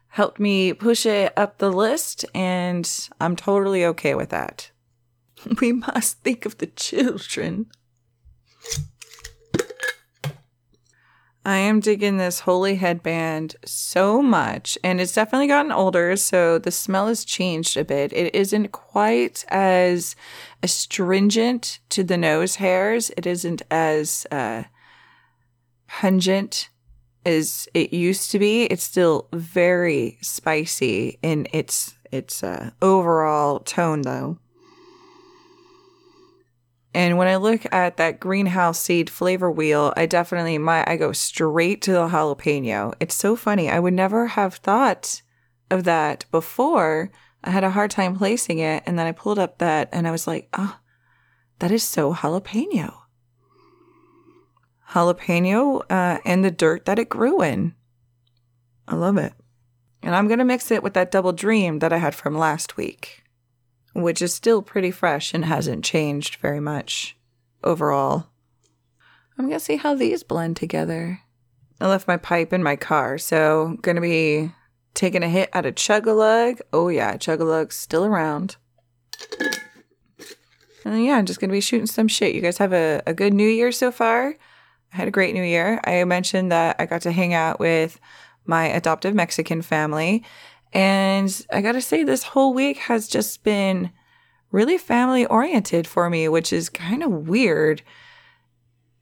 helped 0.09 0.39
me 0.39 0.73
push 0.73 1.07
it 1.07 1.33
up 1.35 1.57
the 1.57 1.71
list, 1.71 2.23
and 2.35 2.87
I'm 3.19 3.35
totally 3.35 3.83
okay 3.85 4.13
with 4.13 4.29
that. 4.29 4.69
We 5.59 5.71
must 5.73 6.19
think 6.19 6.45
of 6.45 6.59
the 6.59 6.67
children. 6.67 7.65
I 11.43 11.57
am 11.57 11.79
digging 11.79 12.17
this 12.17 12.41
holy 12.41 12.75
headband 12.75 13.55
so 13.65 14.21
much, 14.21 14.77
and 14.83 15.01
it's 15.01 15.13
definitely 15.13 15.47
gotten 15.47 15.71
older, 15.71 16.15
so 16.15 16.59
the 16.59 16.69
smell 16.69 17.07
has 17.07 17.25
changed 17.25 17.75
a 17.77 17.83
bit. 17.83 18.13
It 18.13 18.35
isn't 18.35 18.71
quite 18.71 19.43
as 19.47 20.15
astringent 20.61 21.79
to 21.89 22.03
the 22.03 22.17
nose 22.17 22.57
hairs, 22.57 23.09
it 23.17 23.25
isn't 23.25 23.63
as 23.71 24.27
uh, 24.31 24.63
pungent 25.87 26.69
as 27.25 27.67
it 27.73 27.91
used 27.91 28.29
to 28.31 28.39
be. 28.39 28.65
It's 28.65 28.83
still 28.83 29.27
very 29.33 30.19
spicy 30.21 31.17
in 31.23 31.47
its 31.51 31.95
its 32.11 32.43
uh, 32.43 32.71
overall 32.81 33.59
tone, 33.59 34.01
though. 34.01 34.37
And 36.93 37.17
when 37.17 37.27
I 37.27 37.37
look 37.37 37.61
at 37.71 37.97
that 37.97 38.19
greenhouse 38.19 38.79
seed 38.79 39.09
flavor 39.09 39.49
wheel, 39.49 39.93
I 39.95 40.05
definitely 40.05 40.57
my 40.57 40.83
I 40.85 40.97
go 40.97 41.13
straight 41.13 41.81
to 41.83 41.93
the 41.93 42.07
jalapeno. 42.09 42.93
It's 42.99 43.15
so 43.15 43.35
funny. 43.35 43.69
I 43.69 43.79
would 43.79 43.93
never 43.93 44.27
have 44.27 44.55
thought 44.55 45.21
of 45.69 45.85
that 45.85 46.25
before. 46.31 47.11
I 47.43 47.51
had 47.51 47.63
a 47.63 47.71
hard 47.71 47.91
time 47.91 48.17
placing 48.17 48.59
it, 48.59 48.83
and 48.85 48.99
then 48.99 49.07
I 49.07 49.13
pulled 49.13 49.39
up 49.39 49.57
that 49.59 49.89
and 49.91 50.07
I 50.07 50.11
was 50.11 50.27
like, 50.27 50.49
"Ah, 50.53 50.79
oh, 50.79 50.83
that 51.59 51.71
is 51.71 51.83
so 51.83 52.13
jalapeno." 52.13 52.93
Jalapeno 54.89 55.83
uh, 55.89 56.19
and 56.25 56.43
the 56.43 56.51
dirt 56.51 56.85
that 56.85 56.99
it 56.99 57.07
grew 57.07 57.41
in. 57.41 57.73
I 58.85 58.95
love 58.95 59.17
it. 59.17 59.31
And 60.03 60.13
I'm 60.13 60.27
going 60.27 60.39
to 60.39 60.45
mix 60.45 60.69
it 60.71 60.83
with 60.83 60.93
that 60.95 61.11
double 61.11 61.31
dream 61.31 61.79
that 61.79 61.93
I 61.93 61.97
had 61.97 62.13
from 62.13 62.37
last 62.37 62.75
week 62.75 63.20
which 63.93 64.21
is 64.21 64.33
still 64.33 64.61
pretty 64.61 64.91
fresh 64.91 65.33
and 65.33 65.45
hasn't 65.45 65.83
changed 65.83 66.35
very 66.37 66.59
much 66.59 67.17
overall. 67.63 68.27
I'm 69.37 69.47
gonna 69.47 69.59
see 69.59 69.77
how 69.77 69.95
these 69.95 70.23
blend 70.23 70.57
together. 70.57 71.21
I 71.79 71.87
left 71.87 72.07
my 72.07 72.17
pipe 72.17 72.53
in 72.53 72.61
my 72.61 72.75
car, 72.75 73.17
so 73.17 73.77
gonna 73.81 74.01
be 74.01 74.51
taking 74.93 75.23
a 75.23 75.29
hit 75.29 75.49
out 75.53 75.65
of 75.65 75.75
Chug-a-Lug. 75.75 76.59
Oh 76.71 76.89
yeah, 76.89 77.17
Chug-a-Lug's 77.17 77.75
still 77.75 78.05
around. 78.05 78.57
And 80.85 81.03
yeah, 81.05 81.15
I'm 81.15 81.25
just 81.25 81.39
gonna 81.39 81.53
be 81.53 81.61
shooting 81.61 81.87
some 81.87 82.07
shit. 82.07 82.35
You 82.35 82.41
guys 82.41 82.57
have 82.57 82.73
a, 82.73 83.01
a 83.07 83.13
good 83.13 83.33
new 83.33 83.47
year 83.47 83.71
so 83.71 83.91
far? 83.91 84.35
I 84.93 84.97
had 84.97 85.07
a 85.07 85.11
great 85.11 85.33
new 85.33 85.43
year. 85.43 85.79
I 85.85 86.03
mentioned 86.03 86.51
that 86.51 86.75
I 86.79 86.85
got 86.85 87.01
to 87.03 87.11
hang 87.11 87.33
out 87.33 87.59
with 87.59 87.99
my 88.45 88.65
adoptive 88.65 89.15
Mexican 89.15 89.61
family 89.61 90.23
and 90.73 91.45
I 91.51 91.61
got 91.61 91.73
to 91.73 91.81
say, 91.81 92.03
this 92.03 92.23
whole 92.23 92.53
week 92.53 92.77
has 92.77 93.07
just 93.07 93.43
been 93.43 93.91
really 94.51 94.77
family 94.77 95.25
oriented 95.25 95.87
for 95.87 96.09
me, 96.09 96.27
which 96.27 96.53
is 96.53 96.69
kind 96.69 97.03
of 97.03 97.27
weird 97.27 97.81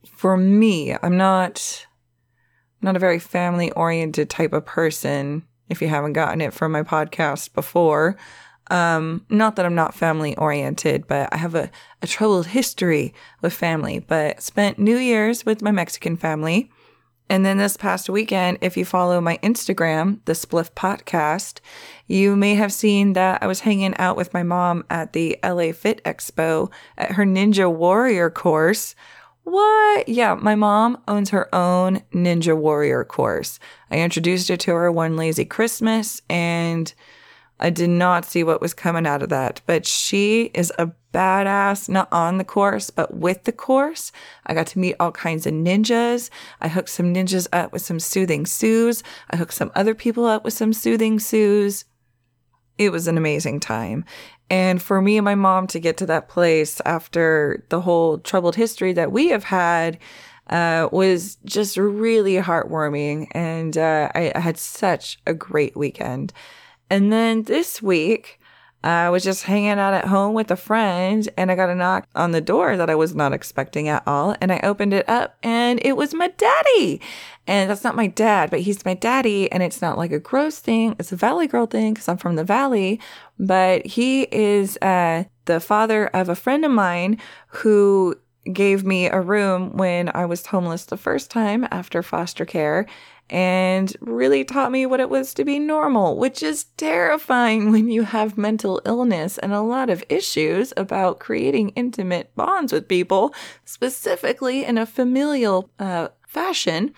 for 0.05 0.37
me. 0.37 0.95
I'm 1.01 1.17
not 1.17 1.85
not 2.81 2.95
a 2.95 2.99
very 2.99 3.19
family 3.19 3.71
oriented 3.71 4.29
type 4.29 4.53
of 4.53 4.65
person 4.65 5.43
if 5.69 5.81
you 5.81 5.89
haven't 5.89 6.13
gotten 6.13 6.41
it 6.41 6.53
from 6.53 6.71
my 6.71 6.81
podcast 6.81 7.53
before. 7.53 8.17
Um, 8.71 9.25
not 9.29 9.55
that 9.55 9.65
I'm 9.65 9.75
not 9.75 9.95
family 9.95 10.37
oriented, 10.37 11.07
but 11.07 11.29
I 11.33 11.37
have 11.37 11.55
a, 11.55 11.69
a 12.01 12.07
troubled 12.07 12.47
history 12.47 13.13
with 13.41 13.53
family, 13.53 13.99
but 13.99 14.41
spent 14.41 14.77
New 14.77 14.97
Year's 14.97 15.45
with 15.45 15.61
my 15.61 15.71
Mexican 15.71 16.17
family. 16.17 16.71
And 17.29 17.45
then 17.45 17.59
this 17.59 17.77
past 17.77 18.09
weekend, 18.09 18.57
if 18.61 18.75
you 18.75 18.85
follow 18.85 19.21
my 19.21 19.37
Instagram, 19.43 20.19
the 20.25 20.33
Spliff 20.33 20.71
Podcast, 20.71 21.59
you 22.07 22.35
may 22.35 22.55
have 22.55 22.73
seen 22.73 23.13
that 23.13 23.43
I 23.43 23.47
was 23.47 23.59
hanging 23.59 23.95
out 23.97 24.17
with 24.17 24.33
my 24.33 24.41
mom 24.41 24.83
at 24.89 25.13
the 25.13 25.37
LA 25.43 25.71
Fit 25.71 26.03
Expo 26.03 26.71
at 26.97 27.11
her 27.11 27.25
Ninja 27.25 27.71
Warrior 27.71 28.31
course. 28.31 28.95
What? 29.43 30.09
Yeah, 30.09 30.33
my 30.33 30.55
mom 30.55 31.01
owns 31.07 31.29
her 31.29 31.53
own 31.53 32.01
Ninja 32.11 32.57
Warrior 32.57 33.03
course. 33.03 33.59
I 33.91 33.99
introduced 33.99 34.49
it 34.49 34.59
to 34.61 34.73
her 34.73 34.91
one 34.91 35.15
lazy 35.15 35.45
Christmas 35.45 36.21
and 36.29 36.91
I 37.59 37.69
did 37.69 37.89
not 37.89 38.25
see 38.25 38.43
what 38.43 38.61
was 38.61 38.73
coming 38.73 39.05
out 39.05 39.21
of 39.21 39.29
that, 39.29 39.61
but 39.65 39.85
she 39.85 40.51
is 40.53 40.71
a 40.77 40.91
badass, 41.13 41.89
not 41.89 42.07
on 42.11 42.37
the 42.37 42.43
course, 42.43 42.89
but 42.89 43.13
with 43.13 43.43
the 43.43 43.51
course. 43.51 44.11
I 44.45 44.53
got 44.53 44.67
to 44.67 44.79
meet 44.79 44.95
all 44.99 45.11
kinds 45.11 45.45
of 45.45 45.53
ninjas. 45.53 46.29
I 46.61 46.67
hooked 46.67 46.89
some 46.89 47.13
ninjas 47.13 47.47
up 47.51 47.73
with 47.73 47.81
some 47.81 47.99
soothing 47.99 48.45
Sues. 48.45 49.03
I 49.29 49.37
hooked 49.37 49.53
some 49.53 49.71
other 49.75 49.95
people 49.95 50.25
up 50.25 50.43
with 50.43 50.53
some 50.53 50.73
soothing 50.73 51.19
Sues. 51.19 51.85
It 52.77 52.91
was 52.91 53.07
an 53.07 53.17
amazing 53.17 53.59
time. 53.59 54.05
And 54.49 54.81
for 54.81 55.01
me 55.01 55.17
and 55.17 55.25
my 55.25 55.35
mom 55.35 55.67
to 55.67 55.79
get 55.79 55.97
to 55.97 56.05
that 56.07 56.29
place 56.29 56.81
after 56.85 57.65
the 57.69 57.81
whole 57.81 58.19
troubled 58.19 58.55
history 58.55 58.93
that 58.93 59.11
we 59.11 59.27
have 59.29 59.43
had, 59.43 59.99
uh, 60.49 60.89
was 60.91 61.37
just 61.45 61.77
really 61.77 62.35
heartwarming. 62.35 63.27
And 63.31 63.77
uh, 63.77 64.09
I, 64.15 64.31
I 64.33 64.39
had 64.39 64.57
such 64.57 65.19
a 65.27 65.33
great 65.33 65.77
weekend. 65.77 66.33
And 66.89 67.11
then 67.11 67.43
this 67.43 67.81
week, 67.81 68.39
I 68.83 69.09
was 69.09 69.25
just 69.25 69.43
hanging 69.43 69.71
out 69.71 69.93
at 69.93 70.05
home 70.05 70.33
with 70.33 70.51
a 70.51 70.55
friend 70.55 71.27
and 71.37 71.51
I 71.51 71.55
got 71.55 71.69
a 71.69 71.75
knock 71.75 72.07
on 72.15 72.31
the 72.31 72.39
door 72.39 72.77
that 72.77 72.89
I 72.89 72.95
was 72.95 73.13
not 73.13 73.33
expecting 73.33 73.89
at 73.89 74.03
all. 74.07 74.35
And 74.39 74.53
I 74.53 74.61
opened 74.63 74.93
it 74.93 75.07
up 75.09 75.37
and 75.43 75.81
it 75.83 75.97
was 75.97 76.13
my 76.13 76.29
daddy. 76.29 77.01
And 77.45 77.69
that's 77.69 77.83
not 77.83 77.95
my 77.95 78.07
dad, 78.07 78.49
but 78.49 78.61
he's 78.61 78.85
my 78.85 78.93
daddy. 78.93 79.51
And 79.51 79.61
it's 79.61 79.81
not 79.81 79.97
like 79.97 80.13
a 80.13 80.19
gross 80.19 80.59
thing. 80.59 80.95
It's 80.97 81.11
a 81.11 81.17
Valley 81.17 81.47
Girl 81.47 81.65
thing 81.65 81.93
because 81.93 82.07
I'm 82.07 82.17
from 82.17 82.37
the 82.37 82.43
Valley. 82.45 83.01
But 83.37 83.85
he 83.85 84.23
is 84.31 84.77
uh, 84.77 85.25
the 85.45 85.59
father 85.59 86.07
of 86.07 86.29
a 86.29 86.35
friend 86.35 86.63
of 86.63 86.71
mine 86.71 87.17
who 87.47 88.15
gave 88.53 88.85
me 88.85 89.07
a 89.07 89.19
room 89.19 89.75
when 89.75 90.09
I 90.15 90.25
was 90.25 90.45
homeless 90.45 90.85
the 90.85 90.97
first 90.97 91.29
time 91.29 91.67
after 91.69 92.01
foster 92.01 92.45
care 92.45 92.85
and 93.29 93.95
really 94.01 94.43
taught 94.43 94.71
me 94.71 94.85
what 94.85 94.99
it 94.99 95.09
was 95.09 95.33
to 95.35 95.45
be 95.45 95.59
normal, 95.59 96.17
which 96.17 96.41
is 96.41 96.65
terrifying 96.77 97.71
when 97.71 97.89
you 97.89 98.03
have 98.03 98.37
mental 98.37 98.81
illness 98.85 99.37
and 99.37 99.53
a 99.53 99.61
lot 99.61 99.89
of 99.89 100.03
issues 100.09 100.73
about 100.75 101.19
creating 101.19 101.69
intimate 101.69 102.35
bonds 102.35 102.73
with 102.73 102.87
people, 102.87 103.33
specifically 103.65 104.65
in 104.65 104.77
a 104.77 104.85
familial 104.85 105.69
uh, 105.79 106.07
fashion. 106.27 106.93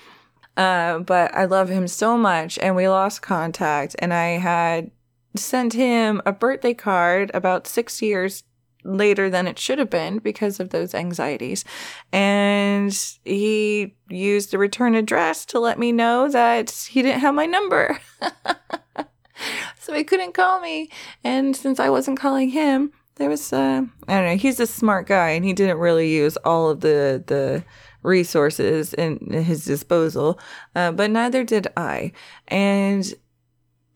Uh, 0.55 0.99
but 0.99 1.33
I 1.33 1.45
love 1.45 1.69
him 1.69 1.87
so 1.87 2.17
much, 2.17 2.57
and 2.59 2.75
we 2.75 2.87
lost 2.87 3.21
contact, 3.21 3.95
and 3.99 4.13
I 4.13 4.37
had 4.37 4.91
sent 5.35 5.73
him 5.73 6.21
a 6.25 6.33
birthday 6.33 6.73
card 6.73 7.31
about 7.33 7.67
six 7.67 8.01
years 8.01 8.43
later 8.83 9.29
than 9.29 9.47
it 9.47 9.59
should 9.59 9.79
have 9.79 9.89
been 9.89 10.19
because 10.19 10.59
of 10.59 10.69
those 10.69 10.93
anxieties. 10.93 11.63
And 12.11 12.91
he 13.23 13.95
used 14.09 14.51
the 14.51 14.57
return 14.57 14.95
address 14.95 15.45
to 15.47 15.59
let 15.59 15.79
me 15.79 15.91
know 15.91 16.29
that 16.29 16.71
he 16.71 17.01
didn't 17.01 17.21
have 17.21 17.35
my 17.35 17.45
number. 17.45 17.99
so 19.79 19.93
he 19.93 20.03
couldn't 20.03 20.33
call 20.33 20.59
me. 20.59 20.89
And 21.23 21.55
since 21.55 21.79
I 21.79 21.89
wasn't 21.89 22.19
calling 22.19 22.49
him, 22.49 22.91
there 23.15 23.29
was 23.29 23.53
uh, 23.53 23.83
I 24.07 24.13
don't 24.13 24.25
know, 24.25 24.37
he's 24.37 24.59
a 24.59 24.67
smart 24.67 25.07
guy 25.07 25.29
and 25.29 25.45
he 25.45 25.53
didn't 25.53 25.77
really 25.77 26.11
use 26.11 26.37
all 26.37 26.69
of 26.69 26.81
the 26.81 27.23
the 27.27 27.63
resources 28.03 28.93
in 28.95 29.19
his 29.31 29.65
disposal, 29.65 30.39
uh, 30.75 30.91
but 30.91 31.11
neither 31.11 31.43
did 31.43 31.67
I. 31.77 32.13
And 32.47 33.13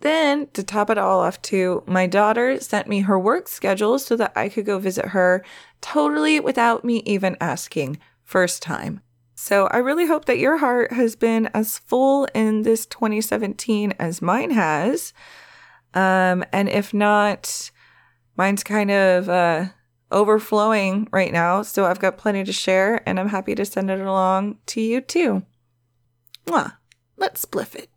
then, 0.02 0.48
to 0.54 0.64
top 0.64 0.90
it 0.90 0.98
all 0.98 1.22
off, 1.22 1.42
too, 1.42 1.84
my 1.88 2.06
daughter 2.06 2.60
sent 2.60 2.88
me 2.88 3.02
her 3.02 3.18
work 3.18 3.48
schedule 3.48 3.98
so 3.98 4.16
that 4.18 4.34
I 4.36 4.50
could 4.50 4.66
go 4.66 4.78
visit 4.78 5.08
her 5.08 5.44
totally 5.82 6.40
without 6.40 6.84
me 6.84 7.02
even 7.06 7.38
asking. 7.40 7.98
First 8.24 8.62
time. 8.62 9.02
So, 9.36 9.68
I 9.68 9.78
really 9.78 10.08
hope 10.08 10.26
that 10.26 10.40
your 10.40 10.58
heart 10.58 10.94
has 10.94 11.16
been 11.16 11.50
as 11.54 11.78
full 11.78 12.28
in 12.34 12.64
this 12.64 12.86
2017 12.86 13.94
as 14.00 14.22
mine 14.22 14.52
has. 14.52 15.14
Um, 15.94 16.44
and 16.52 16.70
if 16.70 16.94
not, 16.94 17.72
mine's 18.38 18.64
kind 18.64 18.92
of 18.92 19.30
uh, 19.30 19.66
overflowing 20.12 21.08
right 21.12 21.32
now. 21.32 21.62
So, 21.62 21.86
I've 21.86 22.00
got 22.00 22.18
plenty 22.18 22.44
to 22.44 22.54
share, 22.54 23.08
and 23.08 23.20
I'm 23.20 23.30
happy 23.30 23.56
to 23.56 23.66
send 23.66 23.90
it 23.90 24.00
along 24.00 24.58
to 24.68 24.82
you 24.82 25.02
too. 25.02 25.44
Mwah. 26.46 26.74
Let's 27.18 27.46
spliff 27.46 27.76
it. 27.76 27.90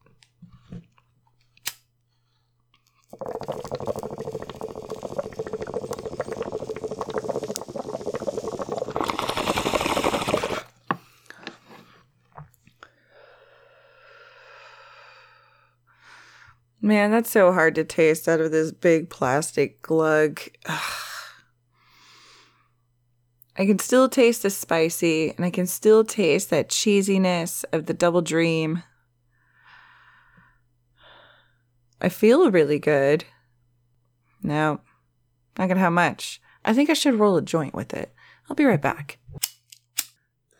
Man, 16.89 17.11
that's 17.11 17.31
so 17.31 17.53
hard 17.53 17.75
to 17.75 17.85
taste 17.85 18.27
out 18.29 18.41
of 18.41 18.51
this 18.51 18.73
big 18.73 19.11
plastic 19.11 19.83
glug. 19.83 20.41
Ugh. 20.65 20.81
I 23.59 23.67
can 23.67 23.79
still 23.79 24.09
taste 24.09 24.43
the 24.43 24.51
spicy 24.51 25.35
and 25.37 25.45
I 25.45 25.51
can 25.51 25.67
still 25.67 26.03
taste 26.03 26.49
that 26.49 26.71
cheesiness 26.71 27.65
of 27.73 27.87
the 27.87 27.93
double 27.93 28.23
dream 28.23 28.85
I 32.01 32.09
feel 32.09 32.51
really 32.51 32.79
good. 32.79 33.25
No, 34.43 34.81
not 35.59 35.69
gonna 35.69 35.81
have 35.81 35.93
much. 35.93 36.41
I 36.65 36.73
think 36.73 36.91
I 36.91 36.95
should 36.95 37.19
roll 37.19 37.37
a 37.37 37.43
joint 37.43 37.75
with 37.75 37.93
it. 37.95 38.15
I'll 38.49 38.57
be 38.57 38.65
right 38.65 38.81
back. 38.81 39.19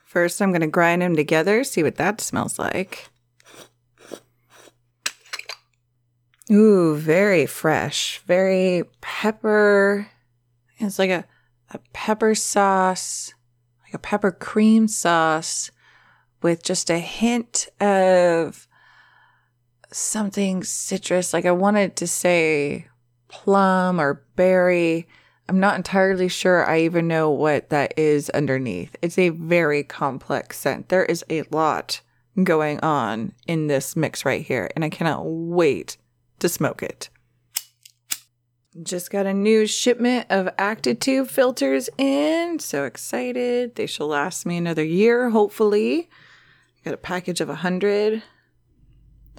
First, 0.05 0.41
I'm 0.41 0.53
gonna 0.53 0.67
grind 0.67 1.03
them 1.03 1.17
together, 1.17 1.65
see 1.65 1.83
what 1.83 1.97
that 1.97 2.21
smells 2.21 2.59
like. 2.59 3.09
Ooh, 6.51 6.97
very 6.97 7.45
fresh, 7.45 8.21
very 8.27 8.85
pepper. 9.01 10.09
It's 10.79 10.99
like 10.99 11.11
a, 11.11 11.25
a 11.71 11.79
pepper 11.93 12.35
sauce, 12.35 13.35
like 13.85 13.95
a 13.95 13.99
pepper 13.99 14.33
cream 14.33 14.89
sauce 14.89 15.71
with 16.41 16.63
just 16.63 16.89
a 16.89 16.99
hint 16.99 17.69
of 17.81 18.68
something 19.91 20.63
citrus. 20.63 21.33
Like 21.33 21.45
I 21.45 21.53
wanted 21.53 21.97
to 21.97 22.07
say 22.07 22.89
plum 23.29 24.01
or 24.01 24.25
berry. 24.37 25.07
I'm 25.49 25.61
not 25.61 25.77
entirely 25.77 26.29
sure 26.29 26.69
I 26.69 26.81
even 26.81 27.09
know 27.09 27.31
what 27.31 27.71
that 27.71 27.95
is 27.97 28.29
underneath. 28.31 28.97
It's 29.01 29.19
a 29.19 29.31
very 29.31 29.83
complex 29.83 30.59
scent. 30.59 30.89
There 30.89 31.05
is 31.05 31.25
a 31.31 31.45
lot 31.51 32.01
going 32.45 32.81
on 32.81 33.33
in 33.47 33.67
this 33.67 33.97
mix 33.97 34.25
right 34.25 34.45
here, 34.45 34.71
and 34.77 34.85
I 34.85 34.91
cannot 34.91 35.23
wait 35.25 35.97
to 36.39 36.49
smoke 36.49 36.83
it. 36.83 37.09
Just 38.83 39.11
got 39.11 39.27
a 39.27 39.35
new 39.35 39.67
shipment 39.67 40.27
of 40.31 40.55
Actitube 40.57 41.29
filters 41.29 41.89
in. 41.99 42.59
So 42.61 42.85
excited. 42.85 43.75
They 43.75 43.87
shall 43.87 44.09
last 44.09 44.47
me 44.47 44.57
another 44.57 44.85
year, 44.85 45.31
hopefully. 45.31 46.09
Got 46.85 46.95
a 46.95 46.99
package 46.99 47.41
of 47.41 47.49
100. 47.49 48.23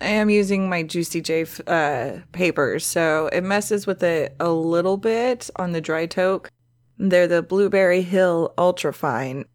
I 0.01 0.07
am 0.07 0.29
using 0.29 0.69
my 0.69 0.83
Juicy 0.83 1.21
J 1.21 1.45
uh, 1.67 2.19
papers, 2.31 2.85
so 2.85 3.27
it 3.33 3.41
messes 3.41 3.85
with 3.85 4.01
it 4.03 4.35
a 4.39 4.49
little 4.49 4.97
bit 4.97 5.49
on 5.55 5.71
the 5.71 5.81
dry 5.81 6.05
toke. 6.05 6.49
They're 6.97 7.27
the 7.27 7.41
Blueberry 7.41 8.01
Hill 8.01 8.53
Ultra 8.57 8.93
Fine, 8.93 9.45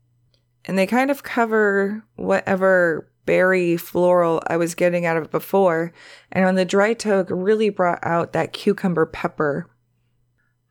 and 0.65 0.79
they 0.79 0.87
kind 0.87 1.11
of 1.11 1.23
cover 1.23 2.05
whatever 2.17 3.11
berry 3.27 3.77
floral 3.77 4.43
I 4.47 4.57
was 4.57 4.75
getting 4.75 5.07
out 5.07 5.17
of 5.17 5.25
it 5.25 5.31
before. 5.31 5.93
And 6.31 6.45
on 6.45 6.57
the 6.57 6.65
dry 6.65 6.95
toke, 6.95 7.29
really 7.31 7.71
brought 7.71 8.01
out 8.03 8.33
that 8.33 8.53
cucumber 8.53 9.07
pepper. 9.07 9.71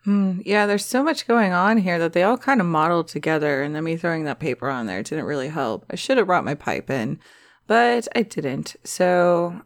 Hmm, 0.03 0.41
yeah, 0.45 0.65
there's 0.65 0.85
so 0.85 1.01
much 1.01 1.27
going 1.27 1.53
on 1.53 1.77
here 1.77 1.97
that 1.97 2.13
they 2.13 2.23
all 2.23 2.37
kind 2.37 2.59
of 2.59 2.67
modeled 2.67 3.07
together, 3.07 3.63
and 3.63 3.73
then 3.73 3.85
me 3.85 3.95
throwing 3.95 4.25
that 4.25 4.39
paper 4.39 4.69
on 4.69 4.85
there 4.85 5.01
didn't 5.01 5.25
really 5.25 5.47
help. 5.47 5.85
I 5.89 5.95
should 5.95 6.17
have 6.17 6.27
brought 6.27 6.43
my 6.43 6.55
pipe 6.55 6.89
in, 6.89 7.19
but 7.67 8.07
I 8.15 8.23
didn't. 8.23 8.75
So, 8.83 9.61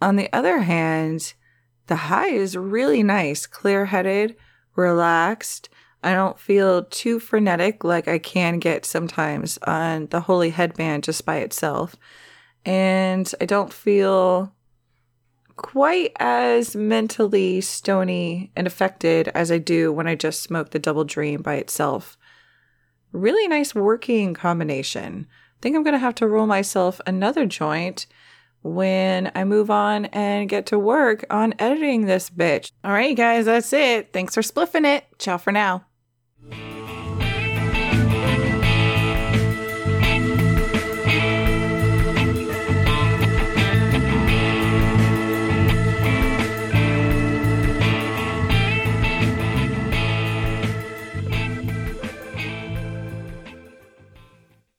on 0.00 0.16
the 0.16 0.28
other 0.32 0.60
hand, 0.60 1.34
the 1.86 1.96
high 1.96 2.28
is 2.28 2.56
really 2.56 3.02
nice, 3.02 3.46
clear 3.46 3.86
headed, 3.86 4.36
relaxed. 4.76 5.68
I 6.02 6.14
don't 6.14 6.38
feel 6.38 6.84
too 6.84 7.18
frenetic 7.18 7.82
like 7.82 8.06
I 8.06 8.18
can 8.18 8.58
get 8.58 8.84
sometimes 8.84 9.58
on 9.66 10.06
the 10.06 10.20
Holy 10.20 10.50
Headband 10.50 11.04
just 11.04 11.24
by 11.24 11.38
itself. 11.38 11.96
And 12.64 13.32
I 13.40 13.46
don't 13.46 13.72
feel 13.72 14.52
quite 15.56 16.12
as 16.20 16.76
mentally 16.76 17.60
stony 17.60 18.52
and 18.54 18.66
affected 18.66 19.28
as 19.28 19.50
I 19.50 19.58
do 19.58 19.92
when 19.92 20.06
I 20.06 20.14
just 20.14 20.42
smoke 20.42 20.70
the 20.70 20.78
Double 20.78 21.04
Dream 21.04 21.42
by 21.42 21.54
itself. 21.54 22.16
Really 23.12 23.48
nice 23.48 23.74
working 23.74 24.34
combination. 24.34 25.26
Think 25.60 25.76
I'm 25.76 25.82
going 25.82 25.92
to 25.92 25.98
have 25.98 26.14
to 26.16 26.28
roll 26.28 26.46
myself 26.46 27.00
another 27.06 27.46
joint 27.46 28.06
when 28.62 29.32
I 29.34 29.44
move 29.44 29.70
on 29.70 30.06
and 30.06 30.48
get 30.48 30.66
to 30.66 30.78
work 30.78 31.24
on 31.30 31.54
editing 31.58 32.06
this 32.06 32.30
bitch. 32.30 32.72
All 32.84 32.92
right, 32.92 33.16
guys, 33.16 33.46
that's 33.46 33.72
it. 33.72 34.12
Thanks 34.12 34.34
for 34.34 34.42
spliffing 34.42 34.84
it. 34.84 35.04
Ciao 35.18 35.38
for 35.38 35.52
now. 35.52 35.84